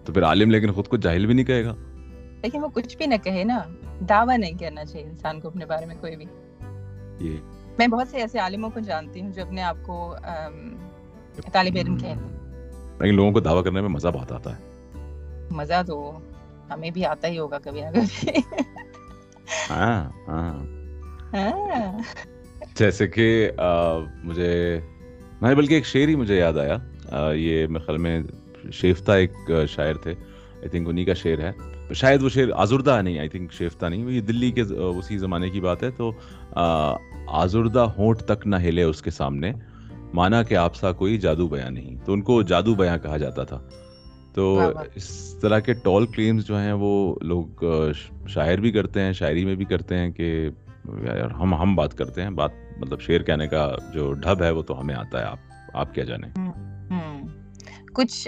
تو 0.05 0.13
پھر 0.13 0.23
عالم 0.23 0.49
لیکن 0.49 0.71
خود 0.71 0.87
کو 0.87 0.97
جاہل 0.97 1.25
بھی 1.25 1.33
نہیں 1.33 1.45
کہے 1.45 1.65
گا۔ 1.65 1.75
لیکن 2.41 2.63
وہ 2.63 2.67
کچھ 2.67 2.97
بھی 2.97 3.05
نہ 3.05 3.15
کہے 3.23 3.43
نا 3.43 3.59
دعویٰ 4.09 4.37
نہیں 4.37 4.51
کرنا 4.51 4.85
چاہیے 4.85 5.07
انسان 5.07 5.39
کو 5.39 5.47
اپنے 5.47 5.65
بارے 5.65 5.85
میں 5.85 5.95
کوئی 5.99 6.15
بھی۔ 6.15 6.25
یہ۔ 7.19 7.37
میں 7.77 7.87
بہت 7.87 8.07
سے 8.07 8.17
ایسے 8.17 8.39
عالموں 8.39 8.69
کو 8.69 8.79
جانتی 8.79 9.21
ہوں 9.21 9.31
جو 9.31 9.41
اپنے 9.41 9.61
آپ 9.61 9.77
کو 9.83 10.15
طالب 11.51 11.75
علم 11.75 11.97
کہتے 11.97 12.07
ہیں۔ 12.07 12.21
لیکن 12.99 13.15
لوگوں 13.15 13.31
کو 13.31 13.39
دعویٰ 13.39 13.63
کرنے 13.63 13.81
میں 13.81 13.89
مزہ 13.89 14.07
بہت 14.07 14.31
آتا 14.31 14.57
ہے۔ 14.57 14.73
مزہ 15.51 15.83
تو 15.87 16.19
ہمیں 16.69 16.89
بھی 16.89 17.05
آتا 17.05 17.27
ہی 17.27 17.39
ہوگا 17.39 17.59
کبھی 17.59 17.81
نہ 17.81 17.89
کبھی۔ 17.89 18.31
ہاں 19.69 20.09
ہاں, 20.27 20.63
ہاں۔ 21.33 21.99
جیسے 22.75 23.07
کہ 23.07 23.51
مجھے 24.23 24.79
میں 25.41 25.55
بلکہ 25.55 25.73
ایک 25.73 25.85
شعر 25.85 26.07
ہی 26.07 26.15
مجھے 26.15 26.35
یاد 26.35 26.53
آیا۔ 26.53 26.77
یہ 27.33 27.67
میں 27.67 27.79
خیال 27.79 27.97
میں 27.97 28.21
شیفتہ 28.71 29.11
ایک 29.11 29.51
شاعر 29.69 29.93
تھے۔ 29.93 30.11
آئی 30.11 30.69
تھنک 30.69 30.89
انہیں 30.89 31.05
کا 31.05 31.13
شعر 31.13 31.39
ہے۔ 31.39 31.51
شاید 31.93 32.23
وہ 32.23 32.29
شعر 32.29 32.47
آزردہ 32.55 33.01
نہیں 33.01 33.19
آئی 33.19 33.29
تھنک 33.29 33.53
شیفتہ 33.53 33.85
نہیں 33.85 34.11
یہ 34.11 34.21
دلی 34.21 34.51
کے 34.51 34.61
اسی 34.61 35.17
زمانے 35.17 35.49
کی 35.49 35.61
بات 35.61 35.83
ہے۔ 35.83 35.89
تو 35.91 36.11
آزردہ 37.27 37.79
ہونٹ 37.79 38.19
تک 38.19 38.47
نہ 38.47 38.55
ہلے 38.55 38.83
اس 38.83 39.01
کے 39.01 39.11
سامنے 39.11 39.51
مانا 40.13 40.43
کہ 40.43 40.55
آپ 40.55 40.75
سا 40.75 40.91
کوئی 40.91 41.17
جادو 41.17 41.47
بیاں 41.47 41.69
نہیں۔ 41.69 41.95
تو 42.05 42.13
ان 42.13 42.21
کو 42.21 42.41
جادو 42.41 42.75
بیاں 42.75 42.97
کہا 42.97 43.17
جاتا 43.17 43.43
تھا۔ 43.43 43.59
تو 44.33 44.59
اس 44.95 45.35
طرح 45.41 45.59
کے 45.59 45.73
ٹال 45.73 46.05
کلیمز 46.05 46.45
جو 46.45 46.59
ہیں 46.59 46.73
وہ 46.73 47.15
لوگ 47.21 47.63
شاعر 48.27 48.57
بھی 48.57 48.71
کرتے 48.71 49.01
ہیں 49.01 49.13
شاعری 49.13 49.45
میں 49.45 49.55
بھی 49.55 49.65
کرتے 49.65 49.97
ہیں 49.97 50.11
کہ 50.11 50.49
ہم 51.39 51.53
ہم 51.53 51.75
بات 51.75 51.97
کرتے 51.97 52.23
ہیں۔ 52.23 52.29
بات 52.29 52.51
مطلب 52.77 53.01
شعر 53.01 53.19
کہنے 53.19 53.47
کا 53.47 53.71
جو 53.93 54.13
ڈھب 54.13 54.43
ہے 54.43 54.51
وہ 54.51 54.61
تو 54.61 54.79
ہمیں 54.81 54.95
آتا 54.95 55.19
ہے۔ 55.19 55.23
آپ 55.23 55.37
آپ 55.73 55.93
کیا 55.95 56.03
جانے 56.03 56.27
کچھ 57.93 58.27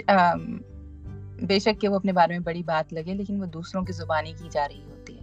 بے 1.42 1.58
شک 1.58 1.80
کہ 1.80 1.88
وہ 1.88 1.96
اپنے 1.96 2.12
بارے 2.12 2.32
میں 2.32 2.44
بڑی 2.44 2.62
بات 2.62 2.92
لگے 2.92 3.14
لیکن 3.14 3.40
وہ 3.40 3.46
دوسروں 3.46 3.84
کی 3.84 3.92
زبانی 3.92 4.32
کی 4.38 4.48
جا 4.52 4.68
رہی 4.68 4.82
ہوتی 4.82 5.16
ہے۔ 5.16 5.22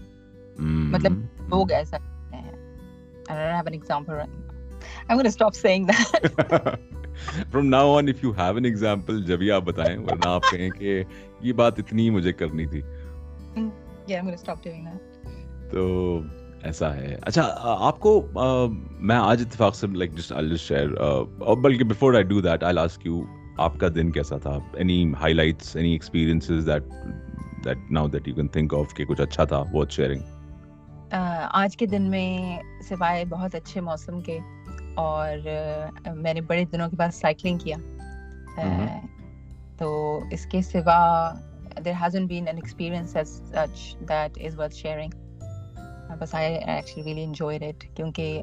مطلب 0.64 1.12
لوگ 1.50 1.72
ایسا 1.72 1.98
ہیں۔ 1.98 2.52
I 3.30 3.36
don't 3.36 3.56
have 3.56 3.68
an 3.68 3.76
example 3.80 4.16
I'm 5.10 5.18
going 5.18 5.28
to 5.28 5.32
stop 5.32 5.56
saying 5.56 5.86
that. 5.86 6.80
From 7.52 7.70
now 7.70 7.86
on 7.98 8.10
if 8.14 8.24
you 8.24 8.32
have 8.34 8.58
an 8.58 8.66
example 8.66 9.22
جب 9.26 9.42
ہی 9.42 9.52
آپ 9.52 9.62
بتائیں 9.62 9.98
ورنہ 9.98 10.28
آپ 10.28 10.44
کہیں 10.52 10.70
کہ 10.70 11.04
یہ 11.42 11.54
بات 11.54 11.80
اتنی 11.80 12.10
مجھے 12.10 12.34
کرنی 12.34 12.66
تھی 12.66 12.82
yeah 12.82 14.20
I'm 14.20 14.26
going 14.26 14.38
to 14.38 14.44
stop 14.44 14.62
doing 14.68 14.84
that. 14.86 15.00
تو 15.72 16.20
ایسا 16.64 16.96
ہے 16.96 17.18
اچھا 17.22 17.56
آپ 17.62 18.00
کو 18.00 18.28
میں 19.00 19.16
آج 19.16 19.42
اتفاق 19.42 19.76
سے 19.76 19.88
لائک 19.88 20.12
جسٹ 20.12 20.34
just 20.34 20.68
share 20.68 21.24
بلکہ 21.56 21.84
before 21.84 22.14
I 22.20 22.24
do 22.34 22.42
that 22.42 22.68
I'll 22.70 22.84
ask 22.86 23.10
you 23.12 23.18
آپ 23.58 23.80
کا 23.80 23.88
دن 23.96 24.12
کیسا 24.12 24.38
تھا؟ 24.38 24.58
Any 24.74 25.14
highlights 25.34 25.76
any 25.76 25.92
experiences 25.92 26.68
that 26.68 26.84
that 27.66 27.92
now 27.92 28.08
that 28.08 28.28
you 28.28 28.36
can 28.36 28.48
think 28.48 28.74
of 28.74 28.94
کہ 28.94 29.06
کچھ 29.06 29.22
اچھا 29.22 29.44
تھا 29.44 29.64
وہ 29.72 29.86
شیئرنگ 29.90 30.22
آج 31.52 31.78
کے 31.78 31.86
دن 31.86 32.02
میں 32.02 32.60
سوائے 32.90 33.26
بہت 33.26 33.56
اچھے 33.56 33.82
موسم 33.82 34.22
کے 34.22 34.40
اور 34.96 35.38
میں 36.16 36.34
نے 36.34 36.42
بڑے 36.42 36.66
دنوں 36.66 36.90
کے 36.90 36.96
بعد 36.96 37.10
سائیکلنگ 37.14 37.58
کیا۔ 37.58 37.78
تو 39.78 40.20
اس 40.32 40.46
کے 40.46 40.62
سوا 40.62 41.32
there 41.86 41.94
hasn't 42.02 42.26
been 42.26 42.48
an 42.48 42.56
experience 42.56 43.16
as 43.16 43.42
such 43.50 43.96
that 44.10 44.40
is 44.46 44.60
worth 44.60 44.76
sharing 44.76 45.10
بس 46.20 46.36
I 46.36 46.56
actually 46.56 47.04
really 47.06 47.24
enjoy 47.24 47.58
it 47.58 47.86
کیونکہ 47.96 48.42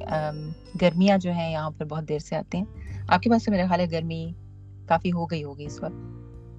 گرمیاں 0.80 1.18
جو 1.18 1.32
ہیں 1.32 1.52
یہاں 1.52 1.70
پر 1.70 1.84
بہت 1.84 2.08
دیر 2.08 2.18
سے 2.18 2.36
آتے 2.36 2.58
ہیں۔ 2.58 2.64
آپ 3.08 3.22
کے 3.22 3.30
پاس 3.30 3.44
تو 3.44 3.50
میرا 3.50 3.66
خیال 3.66 3.80
ہے 3.80 3.90
گرمی 3.90 4.32
کافی 4.90 5.12
ہو 5.12 5.26
گئی 5.26 5.44
ہوگی 5.44 5.64
اس 5.64 5.82
وقت 5.82 5.98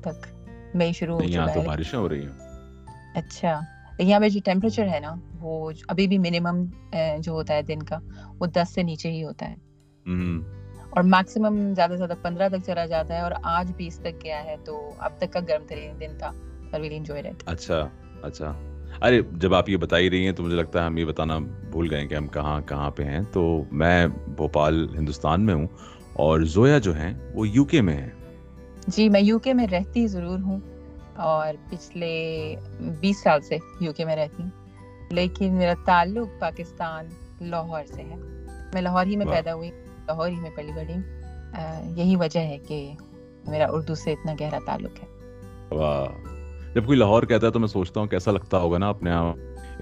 تک۔ 0.01 0.27
مئی 0.75 0.91
شروع 0.93 1.19
ہو 1.19 1.27
چکا 1.27 1.55
ہے۔ 1.55 1.67
بارشیں 1.67 1.99
ہو 1.99 2.09
رہی 2.09 2.21
ہیں۔ 2.21 2.33
اچھا 3.15 3.59
یہاں 3.99 4.19
پہ 4.19 4.29
جو 4.29 4.39
ٹیمپریچر 4.45 4.87
ہے 4.87 4.99
نا 4.99 5.15
وہ 5.39 5.71
ابھی 5.87 6.07
بھی 6.07 6.17
منیمم 6.17 6.65
جو 7.19 7.31
ہوتا 7.31 7.53
ہے 7.53 7.61
دن 7.61 7.83
کا 7.83 7.97
وہ 8.39 8.45
دس 8.45 8.73
سے 8.73 8.83
نیچے 8.83 9.11
ہی 9.11 9.23
ہوتا 9.23 9.49
ہے۔ 9.49 9.55
اور 10.89 11.03
میکسیمم 11.03 11.73
زیادہ 11.75 11.91
سے 11.91 11.97
زیادہ 11.97 12.13
پندرہ 12.21 12.49
تک 12.49 12.65
چلا 12.65 12.85
جاتا 12.85 13.15
ہے 13.15 13.19
اور 13.19 13.31
آج 13.43 13.71
بیس 13.77 13.99
تک 13.99 14.23
گیا 14.23 14.43
ہے 14.43 14.55
تو 14.65 14.89
اب 14.97 15.11
تک 15.17 15.33
کا 15.33 15.39
گرم 15.49 15.63
ترین 15.67 15.99
دن 15.99 16.17
تھا۔ 16.17 16.31
اچھا 17.45 17.87
اچھا۔ 18.21 18.53
ارے 19.01 19.21
جب 19.31 19.55
آپ 19.55 19.69
یہ 19.69 19.77
بتا 19.77 19.97
ہی 19.97 20.09
رہی 20.09 20.25
ہیں 20.25 20.31
تو 20.31 20.43
مجھے 20.43 20.55
لگتا 20.55 20.79
ہے 20.81 20.85
ہم 20.85 20.97
یہ 20.97 21.05
بتانا 21.05 21.39
بھول 21.71 21.87
گئے 21.91 22.07
کہ 22.07 22.15
ہم 22.15 22.27
کہاں 22.27 22.61
کہاں 22.61 22.91
پہ 22.91 23.03
ہیں۔ 23.03 23.21
تو 23.31 23.63
میں 23.71 24.07
بھوپال 24.07 24.87
ہندوستان 24.97 25.45
میں 25.45 25.53
ہوں 25.53 25.67
اور 26.13 26.39
زویا 26.39 26.77
جو 26.77 26.95
ہیں 26.95 27.13
وہ 27.33 27.47
یو 27.47 27.65
کے 27.65 27.81
میں 27.81 27.97
ہیں۔ 27.97 28.09
جی 28.87 29.09
میں 29.09 29.21
یو 29.21 29.39
کے 29.39 29.53
میں 29.53 29.67
رہتی 29.67 30.07
ضرور 30.07 30.39
ہوں 30.39 30.59
اور 31.15 31.53
پچھلے 31.69 32.55
بیس 32.99 33.23
سال 33.23 33.41
سے 33.41 33.57
یو 33.79 33.93
کے 33.93 34.05
میں 34.05 34.15
رہتی 34.15 34.43
ہوں۔ 34.43 34.49
لیکن 35.09 35.53
میرا 35.53 35.73
تعلق 35.85 36.39
پاکستان 36.39 37.05
لاہور 37.41 37.83
سے 37.87 38.01
ہے۔ 38.01 38.15
میں 38.73 38.81
لاہور 38.81 39.05
ہی 39.05 39.15
میں 39.15 39.25
پیدا 39.25 39.53
ہوئی 39.53 39.71
لاہور 40.07 40.29
ہی 40.29 40.35
میں 40.35 40.49
پلی 40.55 40.71
بڑھی۔ 40.75 40.93
یہی 42.01 42.15
وجہ 42.15 42.39
ہے 42.39 42.57
کہ 42.67 42.91
میرا 43.47 43.65
اردو 43.69 43.95
سے 43.95 44.11
اتنا 44.11 44.33
گہرا 44.39 44.59
تعلق 44.65 45.03
ہے۔ 45.03 45.07
واہ۔ 45.71 46.05
جب 46.73 46.85
کوئی 46.85 46.97
لاہور 46.97 47.23
کہتا 47.23 47.47
ہے 47.47 47.51
تو 47.51 47.59
میں 47.59 47.67
سوچتا 47.67 47.99
ہوں 47.99 48.07
کیسا 48.07 48.31
لگتا 48.31 48.57
ہوگا 48.57 48.77
نا 48.77 48.89
اپنے 48.89 49.11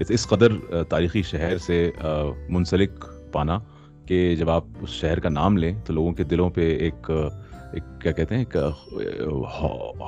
اس 0.08 0.26
قدر 0.26 0.52
تاریخی 0.84 1.22
شہر 1.22 1.58
سے 1.58 1.90
منسلک 2.48 3.04
پانا 3.32 3.58
کہ 4.06 4.36
جب 4.36 4.50
آپ 4.50 4.64
اس 4.80 4.90
شہر 4.90 5.20
کا 5.20 5.28
نام 5.28 5.56
لیں 5.56 5.74
تو 5.84 5.92
لوگوں 5.92 6.12
کے 6.12 6.22
دلوں 6.22 6.50
پہ 6.50 6.76
ایک 6.76 7.10
ایک 7.72 7.82
کیا 8.00 8.12
کہتے 8.12 8.34
ہیں 8.34 8.44
ایک 8.44 8.56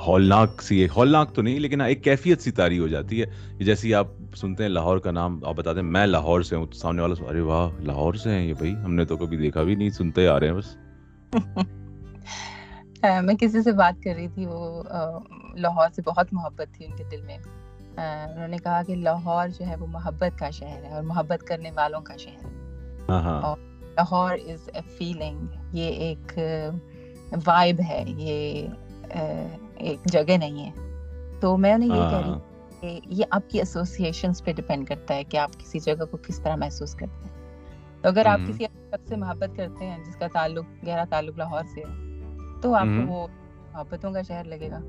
ہولناک 0.07 0.61
سی 0.61 0.77
ایک 0.77 0.91
ہولناک 0.95 1.33
تو 1.33 1.41
نہیں 1.41 1.59
لیکن 1.59 1.81
ایک 1.81 2.03
کیفیت 2.03 2.41
سی 2.41 2.51
تاری 2.51 2.79
ہو 2.79 2.87
جاتی 2.87 3.21
ہے۔ 3.21 3.25
جیسے 3.63 3.93
آپ 3.95 4.07
سنتے 4.35 4.63
ہیں 4.63 4.69
لاہور 4.69 4.97
کا 4.97 5.11
نام 5.11 5.45
آپ 5.45 5.55
بتاتے 5.55 5.79
ہیں 5.79 5.87
میں 5.87 6.05
لاہور 6.05 6.41
سے 6.41 6.55
ہوں 6.55 6.65
سامنے 6.73 7.01
والا 7.01 7.29
ارے 7.29 7.39
واہ 7.39 7.69
لاہور 7.79 8.13
سے 8.13 8.29
ہیں 8.29 8.47
یہ 8.47 8.53
بھائی 8.53 8.75
ہم 8.85 8.93
نے 8.93 9.05
تو 9.05 9.17
کبھی 9.17 9.37
دیکھا 9.37 9.63
بھی 9.63 9.75
نہیں 9.75 9.89
سنتے 9.89 10.27
آ 10.27 10.39
رہے 10.39 10.47
ہیں 10.47 10.53
بس۔ 10.53 10.77
میں 13.23 13.35
کسی 13.39 13.63
سے 13.63 13.71
بات 13.71 14.03
کر 14.03 14.13
رہی 14.15 14.27
تھی 14.27 14.45
وہ 14.45 14.83
لاہور 15.55 15.89
سے 15.95 16.01
بہت 16.05 16.27
محبت 16.31 16.73
تھی 16.73 16.85
ان 16.85 16.95
کے 16.97 17.03
دل 17.11 17.21
میں۔ 17.21 17.37
انہوں 17.97 18.47
نے 18.47 18.57
کہا 18.57 18.81
کہ 18.87 18.95
لاہور 18.95 19.47
جو 19.47 19.67
ہے 19.67 19.75
وہ 19.75 19.87
محبت 19.87 20.39
کا 20.39 20.49
شہر 20.49 20.83
ہے 20.83 20.89
اور 20.89 21.03
محبت 21.03 21.47
کرنے 21.47 21.71
والوں 21.71 22.01
کا 22.01 22.17
شہر 22.17 22.45
ہے۔ 22.45 22.51
ہاں، 23.09 23.21
ہاں۔ 23.21 23.55
لاہور 23.95 24.31
از 24.31 24.69
اے 24.73 24.81
فیلنگ 24.97 25.45
یہ 25.73 25.87
ایک 25.87 26.39
وائب 27.45 27.81
ہے 27.89 28.03
یہ 28.07 28.67
ایک 29.75 29.99
جگہ 30.05 30.37
نہیں 30.37 30.65
ہے۔ 30.65 30.71
تو 31.39 31.57
میں 31.57 31.73
انہیں 31.73 31.89
یہ 31.89 32.09
کہہ 32.09 32.17
رہی 32.17 32.29
ہاں۔ 32.29 32.39
کہ 32.81 32.99
یہ 33.05 33.25
آپ 33.29 33.49
کی 33.49 33.59
ایسوسیشنس 33.59 34.43
پہ 34.45 34.53
ڈپینڈ 34.53 34.87
کرتا 34.87 35.13
ہے 35.15 35.23
کہ 35.23 35.37
آپ 35.37 35.51
کسی 35.57 35.79
جگہ 35.79 36.05
کو 36.11 36.17
کس 36.17 36.39
طرح 36.39 36.55
محسوس 36.55 36.95
کرتے 36.95 37.27
ہیں۔ 37.27 37.33
تو 38.01 38.09
اگر 38.09 38.25
آپ 38.25 38.39
کسی 38.47 38.65
سے 39.07 39.15
محبت 39.15 39.57
کرتے 39.57 39.85
ہیں 39.85 39.97
جس 40.05 40.15
کا 40.15 40.27
تعلق 40.33 40.65
گہرا 40.87 41.03
تعلق 41.09 41.37
لاہور 41.37 41.63
سے 41.73 41.81
ہے 41.81 42.23
تو 42.61 42.75
آپ 42.75 42.85
کو 42.85 43.13
وہ 43.13 43.27
محبتوں 43.73 44.11
کا 44.11 44.21
شہر 44.21 44.43
لگے 44.43 44.71
گا۔ 44.71 44.79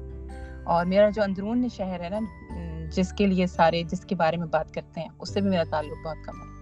اور 0.65 0.87
میرا 0.87 1.09
جو 1.09 1.23
اندرون 1.23 1.69
شہر 1.69 2.01
ہے 2.01 2.09
نا 2.09 2.19
جس 2.93 3.13
کے 3.13 3.27
لیے 3.27 3.47
سارے 3.47 3.83
جس 3.83 4.05
کے 4.05 4.15
بارے 4.15 4.37
میں 4.37 4.47
بات 4.47 4.75
کرتے 4.75 5.01
ہیں 5.01 5.09
اس 5.19 5.35
سے 5.35 5.41
بھی 5.41 5.51
میرا 5.51 5.63
تعلق 5.71 6.07
بہت 6.07 6.27
کم 6.27 6.41
ہے۔ 6.41 6.55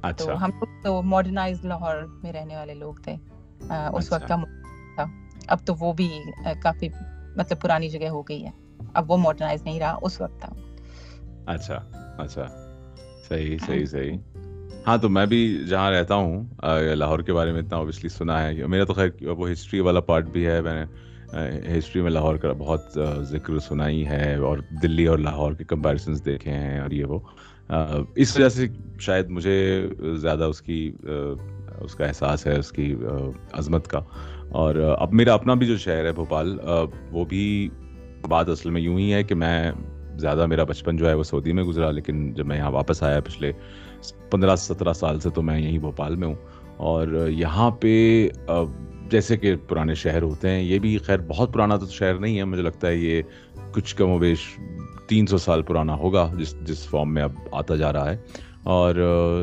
تو 0.00 0.06
اچھا۔ 0.06 0.44
ہم 0.44 0.50
لوگ 0.50 0.82
تو 0.82 1.02
ماڈرنائز 1.02 1.64
لاہور 1.64 1.96
میں 2.22 2.32
رہنے 2.32 2.56
والے 2.56 2.74
لوگ 2.74 2.94
تھے۔ 2.94 3.16
اس 3.92 4.12
وقت 4.12 4.28
کا 4.28 4.36
اب 5.52 5.58
تو 5.64 5.74
وہ 5.80 5.92
بھی 5.92 6.08
کافی 6.62 6.88
مطلب 7.36 7.60
پرانی 7.60 7.88
جگہ 7.88 8.08
ہو 8.08 8.22
گئی 8.22 8.44
ہے۔ 8.44 8.50
اب 8.94 9.10
وہ 9.10 9.16
ماڈرنائز 9.16 9.62
نہیں 9.62 9.80
رہا 9.80 9.98
اس 10.02 10.20
وقت 10.20 10.40
تھا۔ 10.40 10.52
اچھا 11.46 11.80
اچھا۔ 12.18 12.46
صحیح 13.28 13.58
صحیح 13.66 13.86
صحیح۔ 13.86 14.18
ہاں 14.86 14.96
تو 14.96 15.08
میں 15.08 15.26
بھی 15.26 15.64
جہاں 15.68 15.90
رہتا 15.90 16.14
ہوں 16.14 16.44
لاہور 16.94 17.20
کے 17.20 17.32
بارے 17.32 17.52
میں 17.52 17.62
اتنا 17.62 17.76
اوبیسلی 17.76 18.08
سنا 18.08 18.42
ہے 18.42 18.66
میرا 18.66 18.84
تو 18.84 18.94
خیر 18.94 19.28
وہ 19.28 19.50
ہسٹری 19.52 19.80
والا 19.80 20.00
پارٹ 20.00 20.26
بھی 20.26 20.46
ہے۔ 20.46 20.60
میں 20.60 20.74
نے 20.74 21.78
ہسٹری 21.78 22.02
میں 22.02 22.10
لاہور 22.10 22.36
کا 22.36 22.52
بہت 22.52 22.98
ذکر 23.22 23.58
سنائی 23.58 24.06
ہے 24.06 24.34
اور 24.34 24.58
دلی 24.82 25.06
اور 25.06 25.18
لاہور 25.18 25.52
کے 25.52 25.64
کمپیریزنس 25.64 26.24
دیکھے 26.24 26.50
ہیں 26.50 26.80
اور 26.80 26.90
یہ 26.90 27.04
وہ۔ 27.04 27.18
اس 28.16 28.36
وجہ 28.36 28.48
سے 28.48 28.66
شاید 29.00 29.28
مجھے 29.28 29.86
زیادہ 30.16 30.44
اس 30.44 30.62
کی 30.62 30.92
اس 31.80 31.94
کا 31.94 32.04
احساس 32.04 32.46
ہے 32.46 32.58
اس 32.58 32.70
کی 32.70 32.94
عظمت 33.52 33.88
کا۔ 33.88 34.00
اور 34.52 34.96
اب 34.98 35.12
میرا 35.12 35.34
اپنا 35.34 35.54
بھی 35.54 35.66
جو 35.66 35.76
شہر 35.76 36.04
ہے 36.04 36.12
بھوپال 36.12 36.58
وہ 37.12 37.24
بھی 37.24 37.68
بات 38.28 38.48
اصل 38.48 38.70
میں 38.70 38.80
یوں 38.80 38.98
ہی 38.98 39.12
ہے 39.12 39.22
کہ 39.22 39.34
میں 39.34 39.72
زیادہ 40.16 40.46
میرا 40.46 40.64
بچپن 40.64 40.96
جو 40.96 41.08
ہے 41.08 41.14
وہ 41.14 41.22
سعودی 41.22 41.52
میں 41.52 41.62
گزرا، 41.62 41.90
لیکن 41.90 42.32
جب 42.32 42.46
میں 42.46 42.56
یہاں 42.56 42.70
واپس 42.70 43.02
آیا 43.02 43.20
پچھلے 43.20 43.52
پندرہ 44.30 44.56
سترہ 44.56 44.92
سال 44.92 45.20
سے 45.20 45.30
تو 45.30 45.42
میں 45.42 45.60
یہیں 45.60 45.78
بھوپال 45.78 46.16
میں 46.16 46.28
ہوں۔ 46.28 46.34
اور 46.76 47.28
یہاں 47.30 47.70
پہ 47.70 48.28
جیسے 49.10 49.36
کہ 49.36 49.54
پرانے 49.68 49.94
شہر 49.94 50.22
ہوتے 50.22 50.48
ہیں، 50.48 50.62
یہ 50.62 50.78
بھی 50.78 50.98
خیر 50.98 51.18
بہت 51.28 51.52
پرانا 51.52 51.76
تو 51.76 51.86
شہر 51.86 52.14
نہیں 52.14 52.38
ہے، 52.38 52.44
مجھے 52.44 52.62
لگتا 52.62 52.88
ہے 52.88 52.96
یہ 52.96 53.22
کچھ 53.72 53.96
کم 53.96 54.08
و 54.08 54.18
بیش 54.18 54.38
تین 55.08 55.26
سو 55.26 55.38
سال 55.38 55.62
پرانا 55.62 55.94
ہوگا 55.94 56.32
جس 56.38 56.60
جس 56.60 56.86
فارم 56.88 57.14
میں 57.14 57.22
اب 57.22 57.32
آتا 57.52 57.76
جا 57.76 57.92
رہا 57.92 58.10
ہے۔ 58.10 58.16
اور 58.62 58.94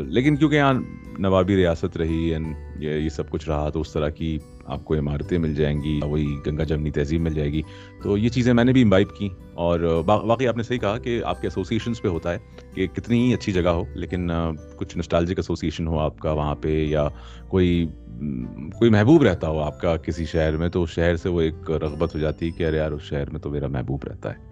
لیکن 0.07 0.35
کیونکہ 0.35 0.55
یہاں 0.55 0.73
نوابی 1.19 1.55
ریاست 1.55 1.97
رہی 1.97 2.33
یہ 2.79 3.09
سب 3.09 3.29
کچھ 3.29 3.49
رہا، 3.49 3.69
تو 3.69 3.81
اس 3.81 3.93
طرح 3.93 4.09
کی 4.09 4.37
آپ 4.65 4.83
کو 4.85 4.95
عمارتیں 4.95 5.37
مل 5.37 5.55
جائیں 5.55 5.77
گی، 5.83 5.99
وہی 6.03 6.35
گنگا 6.47 6.63
جمنی 6.63 6.91
تہذیب 6.91 7.21
مل 7.21 7.33
جائے 7.33 7.51
گی۔ 7.51 7.61
تو 8.03 8.17
یہ 8.17 8.29
چیزیں 8.29 8.53
میں 8.53 8.63
نے 8.63 8.71
بھی 8.71 8.81
امبائب 8.83 9.15
کی 9.17 9.29
اور 9.53 9.79
واقعی 10.05 10.47
آپ 10.47 10.57
نے 10.57 10.63
صحیح 10.63 10.77
کہا 10.77 10.97
کہ 10.97 11.21
آپ 11.25 11.41
کے 11.41 11.47
ایسوسیشنس 11.47 12.01
پہ 12.01 12.07
ہوتا 12.07 12.33
ہے 12.33 12.37
کہ 12.73 12.87
کتنی 12.87 13.27
ہی 13.27 13.33
اچھی 13.33 13.51
جگہ 13.51 13.69
ہو، 13.69 13.83
لیکن 13.93 14.31
کچھ 14.75 14.97
نسٹالجک 14.97 15.39
ایسوسیشن 15.39 15.87
ہو 15.87 15.99
آپ 15.99 16.19
کا 16.19 16.31
وہاں 16.31 16.55
پہ 16.55 16.85
یا 16.85 17.07
کوئی 17.47 17.87
کوئی 18.79 18.89
محبوب 18.91 19.23
رہتا 19.23 19.47
ہو 19.47 19.59
آپ 19.59 19.79
کا 19.81 19.95
کسی 19.97 20.25
شہر 20.25 20.57
میں، 20.57 20.69
تو 20.69 20.83
اس 20.83 20.89
شہر 20.89 21.15
سے 21.15 21.29
وہ 21.29 21.41
ایک 21.41 21.71
رغبت 21.71 22.15
ہو 22.15 22.19
جاتی 22.19 22.45
ہے 22.45 22.51
کہ 22.51 22.67
ارے 22.67 22.77
یار، 22.77 22.91
اس 22.91 23.01
شہر 23.01 23.29
میں 23.29 23.39
تو 23.39 23.49
میرا 23.49 23.67
محبوب 23.67 24.03
رہتا 24.03 24.33
ہے۔ 24.33 24.49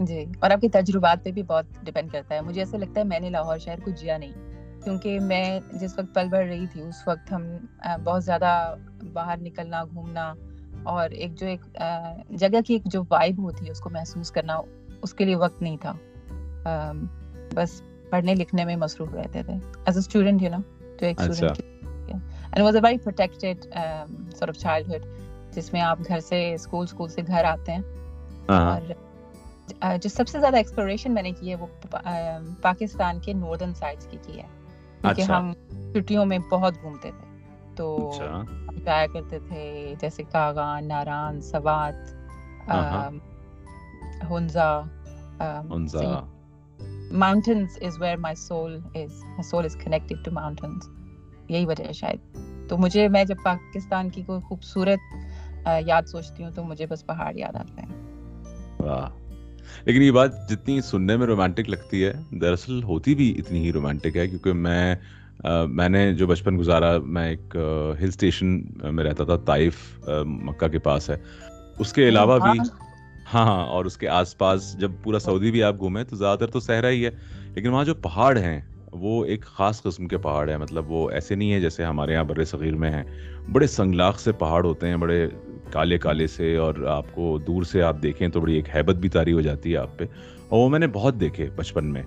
جی 0.00 0.24
اور 0.40 0.50
آپ 0.50 0.60
کے 0.60 0.68
تجربات 0.68 1.24
پہ 1.24 1.30
بھی 1.30 1.42
بہت 1.42 1.64
ڈپینڈ 1.82 2.10
کرتا 2.10 2.34
ہے۔ 2.34 2.40
مجھے 2.40 2.60
ایسا 2.60 2.78
لگتا 2.78 3.00
ہے 3.00 3.04
میں 3.04 3.20
نے 3.20 3.30
لاہور 3.30 3.58
شہر 3.58 3.80
کو 3.84 3.90
جیا 3.90 4.18
نہیں۔ 4.18 4.32
کیونکہ 4.84 5.20
میں 5.20 5.60
جس 5.72 5.98
وقت 5.98 6.14
پل 6.14 6.28
بڑھ 6.30 6.46
رہی 6.46 6.66
تھی 6.66 6.82
اس 6.82 7.08
وقت 7.08 7.32
ہم 7.32 7.42
بہت 8.04 8.24
زیادہ 8.24 8.74
باہر 9.12 9.36
نکلنا 9.40 9.84
گھومنا 9.84 10.34
اور 10.82 11.10
ایک 11.10 11.34
جو 11.34 11.46
ایک 11.46 11.78
جگہ 12.30 12.60
کی 12.66 12.74
ایک 12.74 12.82
جو 12.84 13.02
وائب 13.10 13.38
ہوتی 13.38 13.66
ہے 13.66 13.70
اس 13.70 13.80
کو 13.80 13.90
محسوس 13.90 14.30
کرنا 14.30 14.60
اس 15.02 15.14
کے 15.14 15.24
لیے 15.24 15.36
وقت 15.36 15.62
نہیں 15.62 15.76
تھا۔ 15.76 15.92
بس 17.54 17.82
پڑھنے 18.10 18.34
لکھنے 18.34 18.64
میں 18.64 18.76
مصروف 18.76 19.14
رہتے 19.14 19.42
تھے۔ 19.42 19.52
As 19.52 19.96
a 19.96 19.98
student 19.98 20.42
you 20.42 20.50
know 20.50 20.58
جو 20.80 21.06
ایک 21.06 21.20
student 21.20 21.60
and 22.52 22.60
was 22.60 22.76
a 22.76 22.80
very 22.84 22.98
protected 22.98 23.64
sort 24.34 24.48
of 24.48 24.54
childhood 24.54 25.02
جس 25.52 25.72
میں 25.72 25.80
آپ 25.80 25.98
گھر 26.08 26.20
سے 26.20 26.54
اسکول 26.54 26.82
اسکول 26.82 27.08
سے 27.08 27.22
گھر 27.26 27.44
آتے 27.44 27.72
ہیں۔ 27.72 27.82
اور 28.48 28.92
جو 30.02 30.08
سب 30.08 30.28
سے 30.28 30.40
زیادہ 30.40 30.56
ایکسپلوریشن 30.56 31.14
میں 31.14 31.22
نے 31.22 31.32
کی 31.32 31.50
ہے 31.50 31.54
وہ 31.54 31.66
پاکستان 32.62 33.20
کے 33.20 33.32
ناردرن 33.32 33.74
سائڈس 33.74 34.06
کی 34.10 34.16
کی 34.26 34.40
ہے۔ 34.40 34.57
کیونکہ 35.02 35.22
اچھا۔ 35.22 35.38
ہم 35.38 35.52
چھٹیوں 35.92 36.24
میں 36.24 36.38
بہت 36.50 36.74
گھومتے 36.82 37.10
تھے۔ 37.18 37.28
تو 37.76 38.10
اچھا۔ 38.10 38.42
ہم 38.68 38.76
جایا 38.84 39.06
کرتے 39.12 39.38
تھے 39.48 39.94
جیسے 40.00 40.22
Kaghan 40.22 40.88
Naran 40.88 41.40
Swat 41.40 41.94
Hunza 44.30 44.80
is 47.80 48.00
where 48.00 48.16
my 48.16 48.34
soul 48.34 48.80
is 48.94 49.24
soul 49.50 49.64
is 49.64 49.76
connected 49.84 50.24
to 50.24 50.66
یہی 51.48 51.66
وجہ 51.66 51.84
ہے 51.84 51.92
شاید۔ 51.92 52.38
تو 52.68 52.78
مجھے 52.78 53.08
میں 53.08 53.24
جب 53.24 53.36
پاکستان 53.44 54.10
کی 54.10 54.22
کوئی 54.22 54.40
خوبصورت 54.40 54.98
یاد 55.86 56.02
سوچتی 56.02 56.44
ہوں 56.44 56.50
تو 56.50 56.64
مجھے 56.64 56.86
بس 56.86 57.06
پہاڑ 57.06 57.36
یاد 57.36 57.56
آتے 57.56 57.82
ہیں۔ 57.82 58.08
لیکن 59.84 60.02
یہ 60.02 60.10
بات 60.10 60.48
جتنی 60.48 60.80
سننے 60.80 61.16
میں 61.16 61.26
رومانٹک 61.26 61.68
لگتی 61.68 62.04
ہے 62.04 62.12
دراصل 62.40 62.82
ہوتی 62.82 63.14
بھی 63.14 63.34
اتنی 63.38 63.64
ہی 63.64 63.72
رومانٹک 63.72 64.16
ہے 64.16 64.28
کیونکہ 64.28 64.52
میں 64.52 64.94
میں 65.68 65.88
نے 65.88 66.12
جو 66.12 66.26
بچپن 66.26 66.58
گزارا 66.58 66.98
میں 67.06 67.28
ایک 67.28 67.56
ہل 68.00 68.08
اسٹیشن 68.08 68.60
میں 68.92 69.04
رہتا 69.04 69.24
تھا 69.24 69.36
طائف 69.44 69.74
مکہ 70.26 70.68
کے 70.68 70.78
پاس 70.78 71.10
ہے۔ 71.10 71.16
اس 71.78 71.92
کے 71.92 72.08
علاوہ 72.08 72.38
بھی 72.38 72.58
ہاں 73.34 73.44
ہاں 73.46 73.66
اور 73.66 73.84
اس 73.84 73.96
کے 73.96 74.08
آس 74.08 74.38
پاس 74.38 74.78
جب 74.78 74.90
پورا 75.02 75.18
سعودی 75.18 75.50
بھی 75.50 75.62
آپ 75.62 75.78
گھومیں 75.78 76.04
تو 76.04 76.16
زیادہ 76.16 76.38
تر 76.38 76.46
تو 76.46 76.60
صحرا 76.60 76.88
ہی 76.88 77.04
ہے 77.04 77.10
لیکن 77.54 77.68
وہاں 77.68 77.84
جو 77.84 77.94
پہاڑ 77.94 78.36
ہیں 78.38 78.60
وہ 78.92 79.24
ایک 79.24 79.44
خاص 79.44 79.82
قسم 79.82 80.06
کے 80.06 80.18
پہاڑ 80.18 80.48
ہیں۔ 80.50 80.56
مطلب 80.56 80.90
وہ 80.90 81.10
ایسے 81.10 81.34
نہیں 81.34 81.52
ہے 81.52 81.60
جیسے 81.60 81.84
ہمارے 81.84 82.12
یہاں 82.12 82.24
بر 82.24 82.44
صغیر 82.44 82.76
میں 82.76 82.90
ہیں۔ 82.90 83.02
بڑے 83.52 83.66
سنگلاخ 83.66 84.18
سے 84.20 84.32
پہاڑ 84.32 84.64
ہوتے 84.64 84.88
ہیں، 84.88 84.96
بڑے 84.96 85.28
کالے 85.72 85.98
کالے 85.98 86.26
سے، 86.26 86.56
اور 86.56 86.74
آپ 86.88 87.14
کو 87.14 87.38
دور 87.38 87.62
سے 87.62 87.82
آپ 87.82 87.96
دیکھیں 88.02 88.28
تو 88.28 88.40
بڑی 88.40 88.54
ایک 88.54 88.76
حیبت 88.76 88.96
بھی 88.96 89.08
تاری 89.08 89.32
ہو 89.32 89.40
جاتی 89.40 89.72
ہے 89.72 89.76
آپ 89.76 89.98
پہ۔ 89.98 90.04
اور 90.48 90.58
وہ 90.58 90.68
میں 90.68 90.78
نے 90.78 90.86
بہت 90.86 91.20
دیکھے 91.20 91.46
بچپن 91.56 91.84
میں۔ 91.84 92.02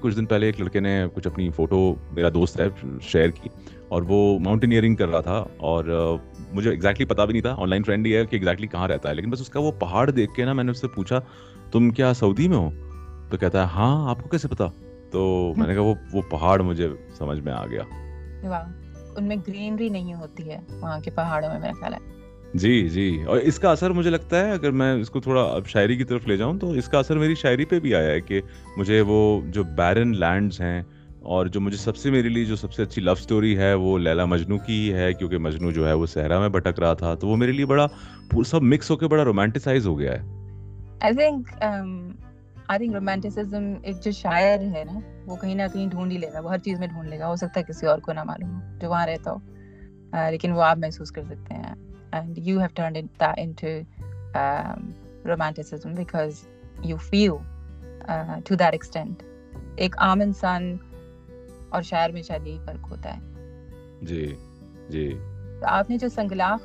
کچھ 0.00 0.16
دن 0.16 0.26
پہلے 0.26 0.46
ایک 0.46 0.60
لڑکے 0.60 0.80
نے 0.80 1.04
کچھ 1.14 1.26
اپنی 1.26 1.50
فوٹو 1.50 1.94
میرا 2.12 2.28
دوست 2.34 2.60
ہے 2.60 2.68
شیئر 3.02 3.28
کی، 3.28 3.48
اور 3.88 4.02
وہ 4.08 4.38
ماؤنٹینئرنگ 4.38 4.94
کر 4.94 5.08
رہا 5.08 5.20
تھا، 5.20 5.44
اور 5.56 5.84
مجھے 6.52 6.70
ایگزیکٹلی 6.70 7.06
پتا 7.06 7.24
بھی 7.24 7.32
نہیں 7.32 7.42
تھا 7.42 7.54
آن 7.58 7.68
لائن 7.68 7.82
فرینڈ 7.82 8.06
ہی 8.06 8.16
ہے 8.16 8.26
کہ 8.26 8.36
ایگزیکٹلی 8.36 8.66
کہاں 8.66 8.88
رہتا 8.88 9.08
ہے۔ 9.08 9.14
لیکن 9.14 9.30
بس 9.30 9.40
اس 9.40 9.48
کا 9.48 9.60
وہ 9.60 9.72
پہاڑ 9.72 10.10
دیکھ 10.10 10.34
کے 10.34 10.44
نا 10.44 10.52
میں 10.52 10.64
نے 10.64 10.70
اس 10.70 10.80
سے 10.80 10.88
پوچھا، 10.88 11.20
تم 11.72 11.90
کیا 11.90 12.14
سعودی 12.14 12.48
میں 12.48 12.56
ہو؟ 12.56 12.70
تو 13.30 13.36
کہتا 13.36 13.62
ہے 13.62 13.66
ہاں 13.66 14.10
آپ 14.10 14.22
کو 14.22 14.28
کیسے 14.28 14.48
پتا؟ 14.48 14.66
تو 15.10 15.52
میں 15.56 15.66
نے 15.66 15.74
کہا 15.74 15.82
وہ 15.82 15.94
وہ 16.12 16.22
پہاڑ 16.30 16.60
مجھے 16.62 16.88
سمجھ 17.18 17.40
میں 17.40 17.52
آ 17.52 17.66
گیا۔ 17.66 17.82
ان 19.16 19.24
میں 19.24 19.36
گرینری 19.48 19.88
نہیں 19.88 20.14
ہوتی 20.14 20.50
ہے 20.50 20.58
وہاں 20.70 21.00
کے 21.00 21.10
پہاڑوں 21.10 21.48
میں 21.48 21.58
میرا 21.60 21.72
خیال 21.80 21.94
ہے۔ 21.94 21.98
جی 22.54 22.88
جی۔ 22.88 23.22
اور 23.26 23.38
اس 23.38 23.58
کا 23.58 23.70
اثر 23.70 23.90
مجھے 23.90 24.10
لگتا 24.10 24.46
ہے 24.46 24.52
اگر 24.52 24.70
میں 24.70 24.92
اس 24.94 25.10
کو 25.10 25.20
تھوڑا 25.20 25.42
اب 25.42 25.66
شاعری 25.66 25.96
کی 25.96 26.04
طرف 26.04 26.28
لے 26.28 26.36
جاؤں 26.36 26.58
تو 26.58 26.70
اس 26.70 26.88
کا 26.88 26.98
اثر 26.98 27.18
میری 27.18 27.34
شاعری 27.34 27.64
پہ 27.64 27.80
بھی 27.80 27.94
آیا 27.94 28.10
ہے 28.10 28.20
کہ 28.20 28.40
مجھے 28.76 29.00
وہ 29.00 29.40
جو 29.44 29.62
بیرن 29.62 30.16
لینڈز 30.16 30.60
ہیں 30.60 30.82
اور 31.20 31.46
جو 31.46 31.60
مجھے 31.60 31.78
سب 31.78 31.96
سے 31.96 32.10
میرے 32.10 32.28
لیے 32.28 32.44
جو 32.44 32.56
سب 32.56 32.72
سے 32.72 32.82
اچھی 32.82 33.02
لو 33.02 33.12
اسٹوری 33.12 33.58
ہے 33.58 33.74
وہ 33.74 33.98
لیلا 33.98 34.24
مجنو 34.24 34.58
کی 34.58 34.72
ہی 34.72 34.92
ہے 34.92 35.12
کیونکہ 35.12 35.38
مجنو 35.38 35.70
جو 35.70 35.88
ہے 35.88 35.92
وہ 35.92 36.06
صحرا 36.06 36.38
میں 36.38 36.48
بھٹک 36.48 36.80
رہا 36.80 36.94
تھا۔ 36.94 37.14
تو 37.14 37.28
وہ 37.28 37.36
میرے 37.36 37.52
لیے 37.52 37.66
بڑا 37.66 37.86
سب 38.46 38.62
مکس 38.62 38.90
ہو 38.90 38.96
کے 38.96 39.06
بڑا 39.08 39.24
رومانٹیسائز 39.24 39.86
ہو 39.86 39.98
گیا 39.98 40.12
ہے۔ 40.12 40.38
I 41.00 41.14
think 41.14 41.48
I 42.68 42.78
think 42.78 42.94
romanticism 42.94 43.72
ایک 43.82 44.02
جو 44.04 44.10
شاعر 44.10 44.58
ہے 44.74 44.84
نا 44.84 44.98
وہ 45.26 45.36
کہیں 45.36 45.54
نہ 45.54 45.62
کہیں 45.72 45.86
ڈھونڈ 45.88 46.12
ہی 46.12 46.18
لے 46.18 46.32
گا 46.32 46.40
وہ 46.40 46.50
ہر 46.50 46.58
چیز 46.58 46.78
میں 46.78 46.88
ڈھونڈ 46.88 47.08
لے 47.08 47.18
گا 47.18 47.28
ہو 47.28 47.36
سکتا 47.36 47.60
ہے 47.60 47.64
کسی 47.64 47.86
اور 47.86 47.98
کو 47.98 48.12
نہ 48.12 48.22
معلوم 48.24 48.54
ہو 48.54 48.78
جو 48.78 48.90
وہاں 48.90 49.06
رہتا 49.06 49.30
ہو۔ 49.30 49.36
لیکن 50.30 50.52
وہ 50.52 50.62
آپ 50.62 50.78
محسوس 50.78 51.10
کر 51.10 51.22
سکتے 51.22 51.54
ہیں۔ 51.54 51.74
And 52.12 52.38
you 52.38 52.58
have 52.58 52.68
turned 52.74 52.98
into 53.36 53.66
romanticism 55.28 55.92
because 55.92 56.44
you 56.84 56.96
feel 56.96 57.30
to 58.44 58.54
that 58.54 58.72
extent 58.72 59.22
ایک 59.76 59.98
عام 59.98 60.20
انسان 60.20 60.76
اور 61.68 61.82
شاعر 61.82 62.10
میں 62.10 62.22
شاید 62.22 62.46
یہی 62.46 62.58
فرق 62.66 62.90
ہوتا 62.90 63.16
ہے۔ 63.16 63.20
جی 64.02 64.34
جی۔ 64.88 65.18
آپ 65.62 65.90
نے 65.90 65.98
جو 65.98 66.08
سنگلاخ 66.08 66.60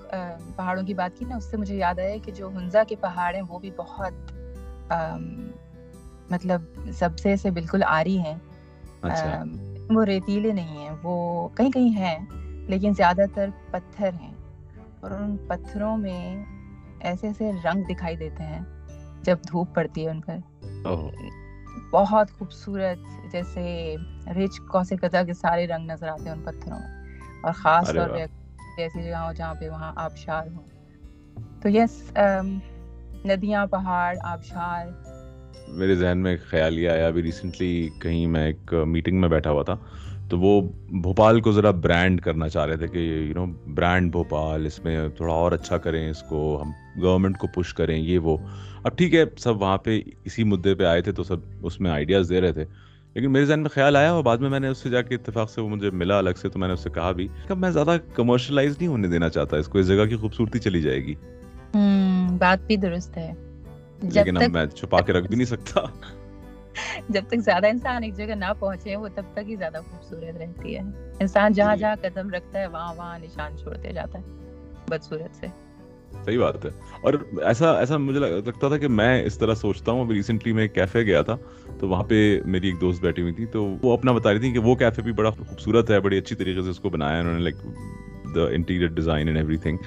پہاڑوں 0.56 0.84
کی 0.84 0.94
بات 0.94 1.18
کی 1.18 1.26
نا 1.26 1.36
اس 1.36 1.44
سے 1.44 1.58
مجھے 1.58 1.76
یاد 1.76 2.00
آیا 2.00 2.16
کہ 2.24 2.32
جو 2.32 2.50
ہنزا 2.50 2.84
کے 2.88 2.96
پہاڑ 2.96 3.36
ہیں 3.36 3.42
وہ 3.50 3.60
بھی 3.60 3.72
بہت 3.76 4.32
مطلب 6.30 6.62
سب 6.94 7.10
سے 7.20 7.36
سے 7.36 7.52
بالکل 7.52 7.84
آری 7.88 8.20
ہیں۔ 8.20 8.38
اچھا۔ 9.02 9.44
وہ 9.90 10.06
ریتیلے 10.06 10.52
نہیں 10.52 10.78
ہیں 10.78 10.90
وہ 11.04 11.48
کہیں 11.50 11.72
کہیں 11.72 11.90
ہیں 11.90 12.26
لیکن 12.68 12.94
زیادہ 12.98 13.22
تر 13.34 13.50
پتھر 13.72 14.10
ہیں۔ 14.22 14.34
اور 15.02 15.12
ان 15.12 15.38
پتھروں 15.48 15.98
میں 15.98 16.46
ایسے 17.00 17.28
ایسے 17.28 17.52
رنگ 17.66 17.84
دکھائی 17.84 18.16
دیتے 18.18 18.44
ہیں 18.44 18.62
جب 19.22 19.38
دھوپ 19.52 19.76
پڑتی 19.76 20.06
ہے 20.06 20.12
ان 20.12 20.22
پر۔ 20.22 20.38
بہت 21.92 22.32
خوبصورت 22.32 23.32
جیسے 23.32 23.96
رچ 24.28 24.60
کوسے 24.72 24.96
قدا 24.96 25.24
کے 25.24 25.34
سارے 25.34 25.68
رنگ 25.68 25.92
نظر 25.92 26.08
آتے 26.08 26.24
ہیں 26.24 26.32
ان 26.32 26.42
پتھروں 26.42 26.80
میں۔ 26.80 27.04
اور 27.44 27.54
خاص 27.54 27.94
طور 27.94 28.10
پہ 28.10 28.26
ایسی 28.78 29.04
جگہ 29.04 29.16
ہو 29.16 29.34
جہاں 29.34 29.54
پہ 29.54 29.70
وہاں 29.70 29.94
آبشار 29.96 30.48
ہوں۔ 30.48 30.68
تو 31.62 31.70
یس 31.70 32.12
ندیاں 33.26 33.66
پہاڑ 33.66 34.16
آبشار 34.22 34.88
میرے 35.68 35.96
ذہن 35.96 36.18
میں 36.18 36.38
خیال 36.50 36.80
یہ 36.80 36.90
آیا، 36.90 37.08
ابھی 37.08 37.22
ریسنٹلی 37.22 37.90
کہیں 38.02 38.28
میں 38.28 38.48
ایک 38.48 38.74
میٹنگ 38.74 39.22
میں 39.22 39.30
بیٹھا 39.30 39.52
ہوا 39.52 39.64
تھا، 39.64 39.76
تو 40.30 40.40
وہ 40.40 40.62
بھوپال 41.02 41.42
کو 41.42 41.52
ذرا 41.52 41.72
برانڈ 41.72 42.22
کرنا 42.22 42.50
چاہ 42.50 42.66
رہے 42.66 42.78
تھے 42.78 42.88
کہ 42.88 42.98
یو 42.98 43.46
نو 43.46 43.54
برانڈ 43.74 44.12
بھوپال، 44.12 44.66
اس 44.66 44.84
میں 44.84 45.08
تھوڑا 45.08 45.34
اور 45.34 45.52
اچھا 45.52 45.78
کریں 45.78 46.10
اس 46.10 46.24
کو، 46.24 46.62
ہم 46.62 46.72
گورنمنٹ 47.02 47.38
کو 47.38 47.48
پش 47.48 47.74
کریں، 47.74 47.98
یہ 47.98 48.20
وہ۔ 48.20 48.38
اب 48.84 48.98
ٹھیک 48.98 49.16
ہے، 49.16 49.24
سب 49.38 49.62
وہاں 49.62 49.78
پہ 49.78 50.02
اسی 50.26 50.44
مدعے 50.44 50.76
پہ 50.76 50.84
آئے 50.84 51.02
تھے 51.02 51.12
تو 51.12 51.24
سب 51.24 51.38
اس 51.62 51.82
میں 51.82 51.92
آئیڈیاز 51.92 52.30
دے 52.30 52.42
رہے 52.42 52.54
تھے۔ 52.54 52.66
لیکن 53.14 53.32
میرے 53.32 53.46
ذہن 53.46 53.60
میں 53.60 53.70
خیال 53.70 53.96
آیا 53.96 54.12
اور 54.12 54.24
بعد 54.24 54.38
میں 54.38 54.50
میں 54.50 54.60
نے 54.60 54.68
اس 54.68 54.78
سے 54.78 54.90
جا 54.90 55.02
کے 55.02 55.16
اتفاق 55.16 55.50
سے 55.50 55.62
وہ 55.62 55.70
مجھے 55.70 55.90
ملا 55.90 56.18
الگ 56.18 56.30
سے، 56.42 56.50
تو 56.50 56.60
میں 56.60 56.68
نے 56.68 56.74
اس 56.74 56.80
سے 56.80 56.90
کہا 56.90 57.12
بھی 57.12 57.28
کہ 57.48 57.54
میں 57.54 57.70
زیادہ 57.70 57.98
کمرشلائز 58.16 58.76
نہیں 58.80 58.88
ہونے 58.88 59.08
دینا 59.08 59.30
چاہتا، 59.30 59.58
اس 59.58 59.68
کو 59.68 59.80
اس 59.80 59.88
جگہ 59.88 60.06
کی 60.06 60.16
خوبصورتی 60.16 60.60
چلی 60.60 60.82
جائے 60.82 61.06
گی۔ 61.06 61.14
بات 62.40 62.68
بھی 62.68 62.76
درست 62.76 63.18
ہے۔ 63.18 63.34
لیکن 64.04 64.38
اب 64.38 64.52
میں 64.52 64.66
چھپا 64.66 65.02
کے 65.02 65.14
رکھ 65.14 65.28
بھی 65.28 65.36
نہیں 65.36 65.46
سکتا۔ 65.46 65.82
جب 67.10 67.22
تک 67.28 67.38
زیادہ 67.38 67.68
انسان 67.68 68.04
ایک 68.04 68.16
جگہ 68.16 68.36
نہ 68.36 68.46
پہنچے 68.60 68.96
وہ 68.96 69.08
تب 69.16 69.24
تک 69.34 69.50
ہی 69.50 69.56
زیادہ 69.56 69.78
خوبصورت 69.92 70.38
رہتی 70.38 70.76
ہے۔ 70.76 70.82
انسان 71.20 71.54
جہاں 71.54 71.76
جی۔ 71.76 71.80
جہاں 71.80 71.96
قدم 72.02 72.30
رکھتا 72.30 72.60
ہے 72.60 72.68
وہاں 72.68 72.94
وہاں 72.96 73.20
نشان 73.20 73.58
چھوڑتے 73.58 73.94
جاتا 73.94 74.20
ہے 74.20 74.24
بدصورت 74.90 75.36
سے۔ 75.36 75.48
صحیح 76.26 76.40
بات 76.40 76.66
ہے۔ 76.66 76.70
اور 77.04 77.14
ایسا 77.44 77.80
ایسا 77.80 77.98
مجھے 77.98 78.20
لگتا 78.20 78.68
تھا 78.68 78.78
کہ 78.78 78.88
میں 78.88 79.24
اس 79.24 79.38
طرح 79.38 79.54
سوچتا 79.54 79.92
ہوں۔ 79.92 80.02
ابھی 80.02 80.16
ریسنٹلی 80.16 80.54
میں 80.54 80.64
ایک 80.64 80.76
کیفے 80.76 81.04
گیا 81.04 81.22
تھا 81.22 81.38
تو 81.80 81.88
وہاں 81.88 82.04
پہ 82.04 82.42
میری 82.46 82.68
ایک 82.68 82.82
دوست 82.82 83.02
بیٹھی 83.02 83.22
ہوئی 83.22 83.34
تھی 83.34 83.46
تو 83.46 83.76
وہ 83.82 83.94
اپنا 83.94 84.12
بتا 84.12 84.34
رہی 84.34 84.40
تھی 84.40 84.52
کہ 84.52 84.60
وہ 84.60 84.76
کیفے 84.76 85.02
بھی 85.02 85.12
بڑا 85.12 85.30
خوبصورت 85.30 85.92
ہے 85.92 86.00
بڑی 86.00 86.18
اچھی 86.18 86.36
طریقے 86.36 86.62
سے 86.62 86.70
اس 86.70 86.80
کو 86.80 86.90
بنایا 86.90 87.20
انہوں 87.20 87.34
نے 87.34 87.40
like 87.40 87.56
the 88.36 88.42
interior 88.50 88.88
design 88.88 89.28
and 89.28 89.40
everything 89.58 89.78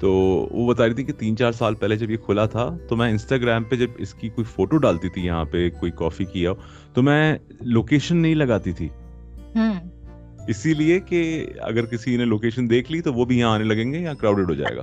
تو 0.00 0.12
وہ 0.50 0.74
بتا 0.74 0.86
رہی 0.86 0.94
تھی 0.94 1.04
کہ 1.04 1.12
تین 1.12 1.36
چار 1.36 1.52
سال 1.52 1.74
پہلے 1.74 1.96
جب 1.96 2.10
یہ 2.10 2.16
کھلا 2.16 2.46
تھا 2.46 2.76
تو 2.88 2.96
میں 2.96 3.10
انسٹاگرام 3.10 3.64
پہ 3.64 3.76
جب 3.76 3.90
اس 3.98 4.14
کی 4.14 4.28
کوئی 4.28 4.44
فوٹو 4.44 4.76
ڈالتی 4.76 5.08
تھی 5.08 5.22
یہاں 5.22 5.44
پہ 5.44 5.70
کوئی 5.80 5.92
کافی 5.96 6.24
کیا 6.24 6.52
تو 6.94 7.02
میں 7.02 7.38
لوکیشن 7.60 8.16
نہیں 8.16 8.34
لگاتی 8.34 8.72
تھی۔ 8.72 8.88
اسی 10.48 10.74
لیے 10.74 11.00
کہ 11.00 11.46
اگر 11.60 11.84
کسی 11.84 12.16
نے 12.16 12.24
لوکیشن 12.24 12.70
دیکھ 12.70 12.92
لی 12.92 13.00
تو 13.00 13.14
وہ 13.14 13.24
بھی 13.24 13.38
یہاں 13.38 13.50
آنے 13.50 13.64
لگیں 13.64 13.92
گے 13.92 13.98
یا 13.98 14.14
کراؤڈیڈ 14.14 14.48
ہو 14.48 14.54
جائے 14.54 14.76
گا۔ 14.76 14.82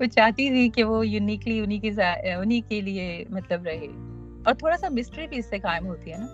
وہ 0.00 0.04
چاہتی 0.04 0.48
تھی 0.48 0.68
کہ 0.68 0.84
وہ 0.84 1.06
یونیکلی 1.06 1.60
انہی 1.60 1.78
کی 1.78 1.90
انہی 2.36 2.60
کے 2.60 2.80
لیے 2.80 3.24
مطلب 3.30 3.62
رہے۔ 3.64 3.86
اور 4.44 4.54
تھوڑا 4.54 4.76
سا 4.76 4.88
مسٹری 4.88 5.26
بھی 5.26 5.38
اس 5.38 5.46
سے 5.50 5.58
قائم 5.58 5.86
ہوتی 5.86 6.12
ہے 6.12 6.18
نا۔ 6.18 6.26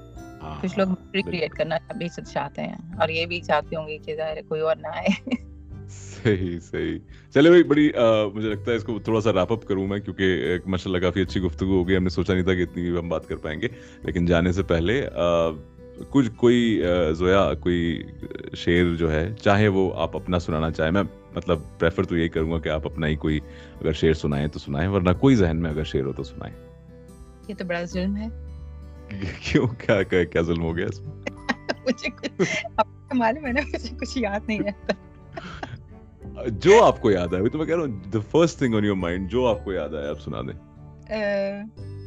ہاں، 0.43 0.63
کچھ 0.63 0.79
لوگ 0.79 0.89
مسٹری 0.89 1.23
کریٹ 1.23 1.53
کرنا 1.53 1.77
بھی 1.99 2.09
چاہتے 2.09 2.63
ہیں 2.63 2.79
اور 3.01 3.09
یہ 3.09 3.27
بھی 3.27 3.41
چاہتے 3.41 3.77
ہوں 3.77 3.89
گے 3.89 3.99
کہ 3.99 4.17
ظاہر 4.17 4.39
کوئی 4.49 4.61
اور 4.61 4.77
نہ 4.77 4.87
آئے۔ 4.87 5.35
صحیح 5.91 6.59
صحیح۔ 6.61 6.99
چلے 7.35 7.49
بھائی 7.49 7.63
بڑی 7.63 7.91
مجھے 8.35 8.49
لگتا 8.49 8.71
ہے 8.71 8.77
اس 8.77 8.85
کو 8.85 8.99
تھوڑا 8.99 9.21
سا 9.21 9.33
ریپ 9.33 9.53
اپ 9.53 9.67
کروں 9.67 9.87
میں 9.87 9.99
کیونکہ 9.99 10.59
ماشاء 10.67 10.91
اللہ 10.91 10.99
کافی 10.99 11.23
اچھی 11.23 11.41
گفتگو 11.41 11.79
ہو 11.79 11.89
گئی 11.89 11.97
ہم 11.97 12.03
نے 12.03 12.09
سوچا 12.09 12.35
نہیں 12.35 12.45
تھا 12.45 12.55
کہ 12.55 12.63
اتنی 12.63 12.91
ہم 12.99 13.09
بات 13.09 13.29
کر 13.29 13.37
پائیں 13.37 13.61
گے 13.61 13.69
لیکن 14.03 14.27
جانے 14.27 14.53
سے 14.53 14.63
پہلے 14.63 15.09
کچھ 16.11 16.31
کوئی 16.37 16.83
زویا 17.13 17.55
کوئی 17.61 18.03
شعر 18.55 18.97
جو 18.97 19.13
ہے 19.13 19.35
چاہے 19.43 19.69
وہ 19.69 19.95
آپ 19.95 20.17
اپنا 20.17 20.39
سنانا 20.39 20.71
چاہیں 20.71 20.93
میں 20.93 21.03
مطلب 21.35 21.59
پریفر 21.79 22.03
تو 22.03 22.17
یہی 22.17 22.29
کروں 22.29 22.53
گا 22.53 22.59
کہ 22.59 22.69
آپ 22.69 22.87
اپنا 22.87 23.07
ہی 23.07 23.17
کوئی 23.17 23.41
اگر 23.81 23.93
شعر 23.93 24.13
سنائیں 24.13 24.47
تو 24.47 24.59
سنائیں 24.59 24.89
ورنہ 24.89 25.11
کوئی 25.21 25.35
ذہن 25.37 25.57
میں 25.57 25.71
اگر 25.71 25.85
شعر 25.85 26.03
ہو 26.03 26.13
تو 26.13 26.23
سنائیں۔ 26.23 26.55
یہ 27.49 27.55
تو 27.55 27.65
بڑا 27.65 27.85
ظلم 27.85 28.17
ہے۔ 28.17 28.27
کیوں؟ 29.43 29.67
کیا 29.67 30.03
کیا 30.03 30.43
ظلم 30.43 30.63
ہو 30.63 30.77
گیا 30.77 30.87
اس 30.87 31.01
میں؟ 31.01 31.11
مجھے 31.87 32.45
معلوم 33.15 33.47
ہے 33.47 33.53
نا 33.53 33.61
مجھے 33.67 33.97
کچھ 34.01 34.19
یاد 34.19 34.41
نہیں 34.47 34.61
رہتا۔ 34.61 34.93
جو 36.47 36.85
آپ 36.85 37.01
کو 37.01 37.11
یاد 37.11 37.35
آئے 37.35 37.49
تو 37.49 37.59
میں 37.59 37.67
کہہ 37.67 37.75
رہا 37.75 37.83
ہوں 37.83 37.91
the 37.91 38.37
first 38.37 38.67
thing 38.67 38.81
on 38.81 38.93
your 38.93 39.05
mind 39.05 39.29
جو 39.29 39.47
آپ 39.47 39.65
کو 39.65 39.73
یاد 39.73 39.95
آئے 39.95 40.09
آپ 40.09 40.21
سنا 40.21 40.41
دیں۔ 40.41 40.71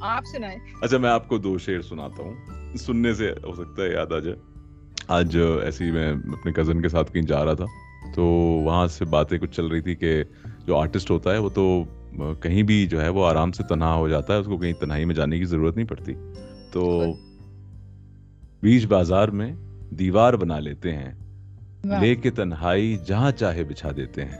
آپ 0.01 0.23
سنائیں۔ 0.25 0.59
اچھا 0.81 0.97
میں 0.97 1.09
آپ 1.09 1.27
کو 1.27 1.37
دو 1.37 1.57
شعر 1.57 1.81
سناتا 1.81 2.23
ہوں۔ 2.23 2.33
سننے 2.77 3.13
سے 3.13 3.31
ہو 3.31 3.55
سکتا 3.55 3.83
ہے 3.83 3.91
یاد 3.91 4.11
آ 4.11 4.19
جائے۔ 4.19 4.37
آج 5.07 5.37
ایسی 5.63 5.91
میں 5.91 6.13
اپنے 6.13 6.51
کزن 6.51 6.81
کے 6.81 6.89
ساتھ 6.89 7.11
کہیں 7.11 7.23
جا 7.23 7.45
رہا 7.45 7.53
تھا 7.53 7.65
تو 8.15 8.25
وہاں 8.63 8.87
سے 8.87 9.05
باتیں 9.05 9.37
کچھ 9.37 9.51
چل 9.51 9.67
رہی 9.67 9.81
تھی 9.81 9.95
کہ 9.95 10.23
جو 10.65 10.77
آرٹسٹ 10.77 11.11
ہوتا 11.11 11.33
ہے 11.33 11.37
وہ 11.37 11.49
تو 11.49 11.83
کہیں 12.39 12.63
بھی 12.63 12.87
جو 12.87 13.01
ہے 13.01 13.09
وہ 13.09 13.25
آرام 13.25 13.51
سے 13.51 13.63
تنہا 13.63 13.93
ہو 13.93 14.09
جاتا 14.09 14.33
ہے 14.33 14.39
اس 14.39 14.45
کو 14.45 14.57
کہیں 14.57 14.73
تنہائی 14.73 15.05
میں 15.05 15.15
جانے 15.15 15.37
کی 15.37 15.45
ضرورت 15.45 15.75
نہیں 15.75 15.87
پڑتی۔ 15.87 16.13
تو 16.71 17.03
بیچ 18.61 18.85
بازار 18.85 19.27
میں 19.27 19.53
دیوار 19.89 20.33
بنا 20.33 20.59
لیتے 20.59 20.93
ہیں۔ 20.93 21.22
لے 21.85 22.15
کے 22.15 22.31
تنہائی 22.31 22.97
جہاں 23.05 23.31
چاہے 23.31 23.63
بچھا 23.63 23.89
دیتے 23.95 24.25
ہیں۔ 24.25 24.37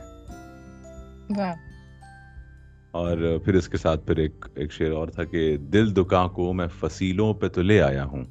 اور 2.90 3.38
پھر 3.44 3.54
اس 3.54 3.68
کے 3.68 3.76
ساتھ 3.76 4.06
پھر 4.06 4.16
ایک 4.16 4.46
ایک 4.54 4.72
شعر 4.72 4.90
اور 4.90 5.08
تھا 5.08 5.24
کہ 5.24 5.56
دل 5.56 5.96
دکان 5.96 6.28
کو 6.28 6.52
میں 6.52 6.66
فصیلوں 6.80 7.34
پہ 7.34 7.48
تو 7.48 7.62
لے 7.62 7.82
آیا 7.82 8.04
ہوں۔ 8.04 8.24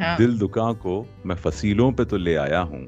ہاں۔ 0.00 0.18
دل 0.18 0.40
دکان 0.40 0.74
کو 0.74 1.04
میں 1.24 1.36
فصیلوں 1.36 1.92
پہ 1.92 2.04
تو 2.04 2.16
لے 2.16 2.38
آیا 2.38 2.62
ہوں۔ 2.62 2.86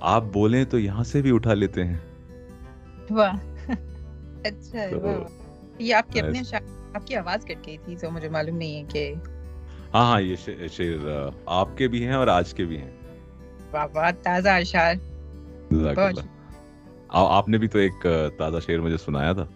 آپ 0.00 0.24
بولیں 0.32 0.64
تو 0.64 0.78
یہاں 0.78 1.04
سے 1.04 1.22
بھی 1.22 1.34
اٹھا 1.34 1.54
لیتے 1.54 1.84
ہیں۔ 1.84 1.98
اچھا 4.44 4.78
یہ 5.78 5.94
آپ 5.94 6.12
کی 6.12 6.20
اپنے 6.20 6.56
آپ 6.94 7.06
کی 7.06 7.16
آواز 7.16 7.44
کٹ 7.44 7.66
گئی 7.66 7.76
تھی 7.84 7.96
تو 7.96 8.10
مجھے 8.10 8.28
معلوم 8.28 8.56
نہیں 8.56 8.76
ہے 8.76 8.82
کہ 8.88 9.14
ہاں 9.94 10.04
ہاں 10.04 10.20
یہ 10.20 10.36
شعر 10.72 11.28
آپ 11.46 11.78
کے 11.78 11.88
بھی 11.88 12.06
ہیں 12.06 12.14
اور 12.14 12.26
آج 12.26 12.54
کے 12.54 12.64
بھی 12.64 12.78
ہیں۔ 12.78 13.01
بہت 13.72 14.24
تازہ 14.24 14.48
اشعار۔ 14.48 14.94
آپ 17.10 17.48
نے 17.48 17.58
بھی 17.58 17.68
تو 17.68 17.78
ایک 17.78 18.06
تازہ 18.38 18.56
شعر 18.66 18.78
مجھے 18.78 18.96
سنایا 18.96 19.32
تھا۔ 19.32 19.46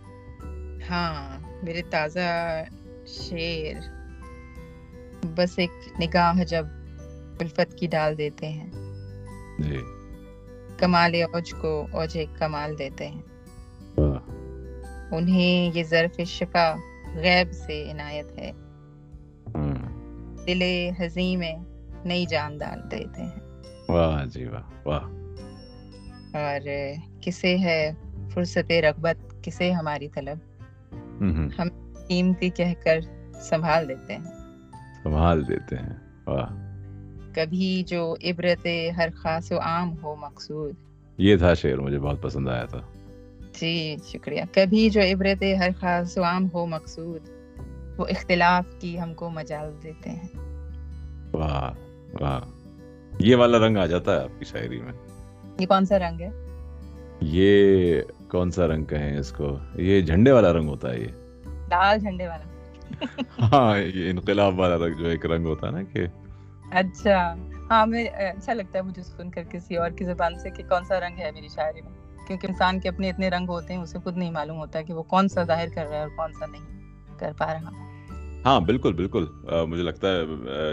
ہاں 0.90 1.38
میرے 1.62 1.82
تازہ 1.90 2.64
شعر۔ 3.06 3.96
بس 5.36 5.58
ایک 5.58 5.70
نگاہ 6.00 6.44
جب 6.44 6.66
الفت 7.40 7.74
کی 7.76 7.86
ڈال 7.86 8.18
دیتے 8.18 8.48
ہیں۔ 8.48 8.70
جی۔ 9.58 9.78
کمال 10.78 11.14
اوج 11.14 11.54
کو 11.60 11.86
اوج 11.92 12.18
کمال 12.38 12.78
دیتے 12.78 13.08
ہیں۔ 13.08 13.22
انہیں 15.12 15.70
یہ 15.74 15.82
ظرف 15.82 16.20
شفا 16.26 16.74
غیب 17.14 17.52
سے 17.52 17.90
عنایت 17.90 18.38
ہے۔ 18.38 18.52
دل 20.46 20.62
حزیں 21.00 21.36
میں 21.36 21.56
نئی 22.04 22.26
جان 22.26 22.58
ڈال 22.58 22.90
دیتے 22.90 23.22
ہیں۔ 23.22 23.45
واہ 23.88 24.24
جی 24.24 24.44
واہ 24.44 24.88
واہ۔ 24.88 25.00
اور 26.36 26.68
کسے 27.20 27.58
ہے 27.58 27.90
فرصت 28.30 28.70
رغبت 28.70 29.44
کسے 29.44 29.72
ہماری 29.72 30.08
طلب؟ 30.08 30.38
ہم 31.58 31.92
قیمتی 32.08 32.50
کہہ 32.50 32.72
کر 32.84 32.98
سنبھال 33.40 33.88
دیتے 33.88 34.12
ہیں۔ 34.12 34.24
سنبھال 35.02 35.48
دیتے 35.48 35.76
ہیں 35.76 35.96
واہ۔ 36.26 36.54
کبھی 37.34 37.82
جو 37.82 38.14
عبرت 38.24 38.66
ہر 38.96 39.08
خاص 39.16 39.52
و 39.52 39.58
عام 39.58 39.94
ہو 40.02 40.16
مقصود۔ 40.16 40.74
یہ 41.18 41.36
تھا 41.36 41.54
شعر 41.54 41.76
مجھے 41.76 41.98
بہت 41.98 42.22
پسند 42.22 42.48
آیا 42.48 42.64
تھا۔ 42.64 42.80
جی 43.60 43.96
شکریہ۔ 44.04 44.42
کبھی 44.54 44.90
جو 44.90 45.00
عبرت 45.00 45.42
ہر 45.58 45.70
خاص 45.80 46.18
و 46.18 46.22
عام 46.22 46.48
ہو 46.54 46.66
مقصود 46.66 47.20
وہ 47.98 48.06
اختلاف 48.06 48.64
کی 48.80 49.00
ہم 49.00 49.14
کو 49.14 49.30
مجال 49.30 49.74
دیتے 49.82 50.10
ہیں۔ 50.10 50.28
واہ 51.32 51.72
واہ۔ 52.20 52.55
یہ 53.18 53.36
والا 53.36 53.58
رنگ 53.58 53.76
آ 53.76 53.86
جاتا 53.86 54.16
ہے 54.16 54.22
آپ 54.24 54.38
کی 54.38 54.44
شاعری 54.44 54.80
میں۔ 54.80 54.92
یہ 55.58 55.66
کون 55.66 55.84
سا 55.84 55.98
رنگ 55.98 56.20
ہے؟ 56.20 56.28
یہ 57.20 58.00
کون 58.30 58.50
سا 58.50 58.66
رنگ 58.66 58.84
کہیں 58.84 59.18
اس 59.18 59.32
کو؟ 59.32 59.58
یہ 59.74 60.00
جھنڈے 60.00 60.32
والا 60.32 60.52
رنگ 60.52 60.68
ہوتا 60.68 60.92
ہے 60.92 61.00
یہ۔ 61.00 61.06
لال 61.46 61.98
جھنڈے 61.98 62.28
والا۔ 62.28 62.44
ہاں 63.38 63.78
یہ 63.78 64.10
انقلاب 64.10 64.58
والا 64.58 64.76
رنگ 64.76 64.94
جو 64.94 65.06
ایک 65.06 65.26
رنگ 65.26 65.46
ہوتا 65.46 65.66
ہے 65.66 65.72
نا 65.72 65.82
کہ۔ 65.82 66.06
اچھا۔ 66.70 67.34
ہاں 67.70 67.86
میں 67.86 68.06
اچھا 68.06 68.52
لگتا 68.52 68.78
ہے 68.78 68.84
مجھے 68.84 69.02
سن 69.02 69.30
کر 69.30 69.42
کسی 69.50 69.76
اور 69.76 69.90
کی 69.90 70.04
زبان 70.04 70.38
سے 70.38 70.50
کہ 70.50 70.62
کون 70.68 70.84
سا 70.84 71.00
رنگ 71.00 71.18
ہے 71.18 71.30
میری 71.32 71.48
شاعری 71.48 71.80
میں۔ 71.80 72.26
کیونکہ 72.26 72.46
انسان 72.46 72.80
کے 72.80 72.88
اپنے 72.88 73.10
اتنے 73.10 73.28
رنگ 73.28 73.48
ہوتے 73.48 73.74
ہیں 73.74 73.80
اسے 73.80 73.98
خود 73.98 74.16
نہیں 74.16 74.30
معلوم 74.30 74.56
ہوتا 74.56 74.82
کہ 74.82 74.92
وہ 74.92 75.02
کون 75.02 75.28
سا 75.28 75.42
ظاہر 75.42 75.68
کر 75.74 75.84
رہا 75.84 75.96
ہے 75.96 76.00
اور 76.00 76.08
کون 76.16 76.32
سا 76.32 76.46
نہیں 76.46 76.80
کر 77.18 77.32
پا 77.38 77.54
رہا۔ 77.54 77.95
ہاں 78.46 78.60
بالکل 78.60 78.92
بالکل۔ 78.92 79.26
مجھے 79.68 79.82
لگتا 79.82 80.08
ہے 80.16 80.22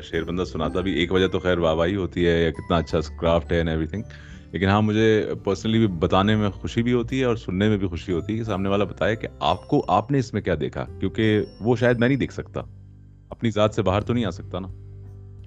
شعر 0.03 0.21
بندہ 0.23 0.43
سناتا 0.43 0.81
بھی 0.81 0.91
ایک 0.91 1.11
وجہ 1.11 1.27
تو 1.27 1.39
خیر 1.39 1.57
واہ 1.57 1.73
واہی 1.73 1.95
ہوتی 1.95 2.27
ہے 2.27 2.43
یا 2.43 2.51
کتنا 2.51 2.77
اچھا 2.77 2.99
کرافٹ 3.19 3.51
ہے 3.51 3.69
ایوری 3.69 3.87
تھنگ 3.87 4.03
لیکن 4.51 4.65
ہاں 4.67 4.81
مجھے 4.81 5.33
پرسنلی 5.43 5.77
بھی 5.77 5.87
بتانے 5.87 6.35
میں 6.35 6.49
خوشی 6.49 6.83
بھی 6.83 6.93
ہوتی 6.93 7.19
ہے 7.19 7.25
اور 7.25 7.35
سننے 7.35 7.69
میں 7.69 7.77
بھی 7.77 7.87
خوشی 7.87 8.11
ہوتی 8.11 8.33
ہے 8.33 8.37
کہ 8.37 8.43
سامنے 8.43 8.69
والا 8.69 8.83
بتائے 8.83 9.15
کہ 9.15 9.27
آپ 9.39 9.67
کو 9.67 9.85
آپ 9.87 10.11
نے 10.11 10.19
اس 10.19 10.33
میں 10.33 10.41
کیا 10.41 10.55
دیکھا 10.59 10.85
کیونکہ 10.99 11.41
وہ 11.61 11.75
شاید 11.75 11.99
میں 11.99 12.07
نہیں 12.07 12.17
دیکھ 12.17 12.33
سکتا۔ 12.33 12.61
اپنی 13.29 13.51
ذات 13.51 13.73
سے 13.73 13.81
باہر 13.81 14.01
تو 14.01 14.13
نہیں 14.13 14.25
آ 14.25 14.29
سکتا 14.29 14.59
نا۔ 14.59 14.67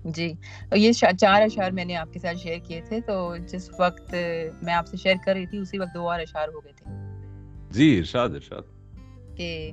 جی 0.05 0.33
یہ 0.75 0.93
چار 0.93 1.43
اشعار 1.43 1.71
میں 1.71 1.85
نے 1.85 1.97
آپ 1.97 2.13
کے 2.13 2.19
ساتھ 2.19 2.37
شیئر 2.37 2.59
کیے 2.59 2.81
تھے 2.89 3.01
تو 3.01 3.37
جس 3.49 3.71
وقت 3.79 4.15
میں 4.63 4.75
آپ 4.75 4.87
سے 4.87 4.97
شیئر 4.97 5.15
کر 5.25 5.33
رہی 5.33 5.47
تھی 5.47 5.59
اسی 5.59 5.79
وقت 5.79 5.95
دو 5.95 6.11
اور 6.11 6.21
اشعار 6.21 6.49
ہو 6.49 6.65
گئے 6.65 6.73
تھے۔ 6.77 6.91
جی 7.71 7.99
ارشاد 7.99 8.29
ارشاد۔ 8.29 8.63
کہ 9.37 9.71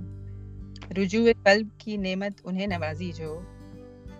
رجوع 0.91 1.29
قلب 1.43 1.67
کی 1.77 1.97
نعمت 1.97 2.41
انہیں 2.43 2.67
نوازی 2.67 3.11
جو 3.11 3.41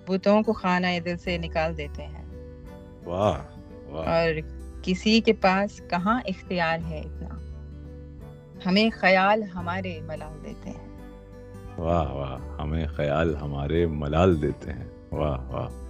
بتوں 0.08 0.43
کو 0.43 0.54
خانہ 0.54 0.88
دل 1.06 1.17
سے 1.17 1.38
نکال 1.38 1.78
دیتے 1.78 2.04
ہیں۔ 2.06 2.26
واہ 3.06 3.41
واہ۔ 3.89 4.08
اور 4.08 4.30
کسی 4.84 5.21
کے 5.21 5.34
پاس 5.34 5.82
کہاں 5.89 6.21
اختیار 6.26 6.78
ہے 6.89 6.99
اتنا؟ 6.99 7.39
ہمیں 8.65 8.89
خیال 8.89 9.43
ہمارے 9.56 9.99
ملال 10.02 10.43
دیتے 10.43 10.69
ہیں۔ 10.69 10.99
واہ 11.78 12.12
واہ۔ 12.12 12.62
ہمیں 12.62 12.88
خیال 12.88 13.36
ہمارے 13.36 13.86
ملال 13.86 14.41
دیتے 14.41 14.73
ہیں۔ 14.73 14.88
واہ 15.12 15.49
واہ۔ 15.52 15.82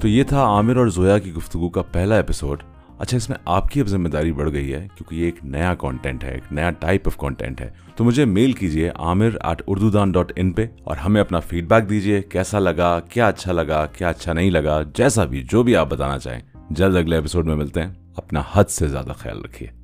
تو 0.00 0.08
یہ 0.08 0.24
تھا 0.24 0.44
عامر 0.44 0.76
اور 0.76 0.86
زویا 0.86 1.18
کی 1.18 1.32
گفتگو 1.34 1.68
کا 1.68 1.82
پہلا 1.82 2.16
ایپیسوڈ 2.16 2.62
اچھا 2.98 3.16
اس 3.16 3.28
میں 3.28 3.38
آپ 3.44 3.70
کی 3.70 3.80
اب 3.80 3.86
ذمہ 3.86 4.08
داری 4.08 4.32
بڑھ 4.32 4.52
گئی 4.52 4.72
ہے 4.72 4.88
کیونکہ 4.94 5.14
یہ 5.14 5.24
ایک 5.24 5.34
نیا 5.44 5.74
کانٹینٹ 5.74 6.24
ہے، 6.24 6.30
ایک 6.30 6.52
نیا 6.52 6.70
ٹائپ 6.70 7.02
آف 7.06 7.16
کانٹینٹ 7.16 7.60
ہے۔ 7.60 7.70
تو 7.96 8.04
مجھے 8.04 8.24
میل 8.24 8.52
کیجیے 8.52 8.90
عامر 8.94 9.28
ایٹ 9.40 9.62
اردو 9.66 9.90
دان 9.90 10.10
ڈاٹ 10.10 10.32
ان 10.36 10.52
پہ 10.52 10.66
اور 10.84 10.96
ہمیں 10.96 11.20
اپنا 11.20 11.40
فیڈ 11.40 11.68
بیک 11.68 11.90
دیجیے 11.90 12.22
کیسا 12.22 12.58
لگا، 12.58 13.00
کیا 13.00 13.28
اچھا 13.28 13.52
لگا، 13.52 13.86
کیا 13.86 14.08
اچھا 14.08 14.32
نہیں 14.32 14.50
لگا، 14.50 14.82
جیسا 14.82 15.24
بھی، 15.24 15.42
جو 15.50 15.62
بھی 15.62 15.76
آپ 15.76 15.90
بتانا 15.90 16.18
چاہیں۔ 16.18 16.40
جلد 16.70 16.96
اگلے 16.96 17.16
ایپیسوڈ 17.16 17.46
میں 17.46 17.56
ملتے 17.56 17.82
ہیں۔ 17.82 17.92
اپنا 18.16 18.42
حد 18.52 18.64
سے 18.64 18.88
زیادہ 18.88 19.12
خیال 19.16 19.42
رکھیے۔ 19.44 19.79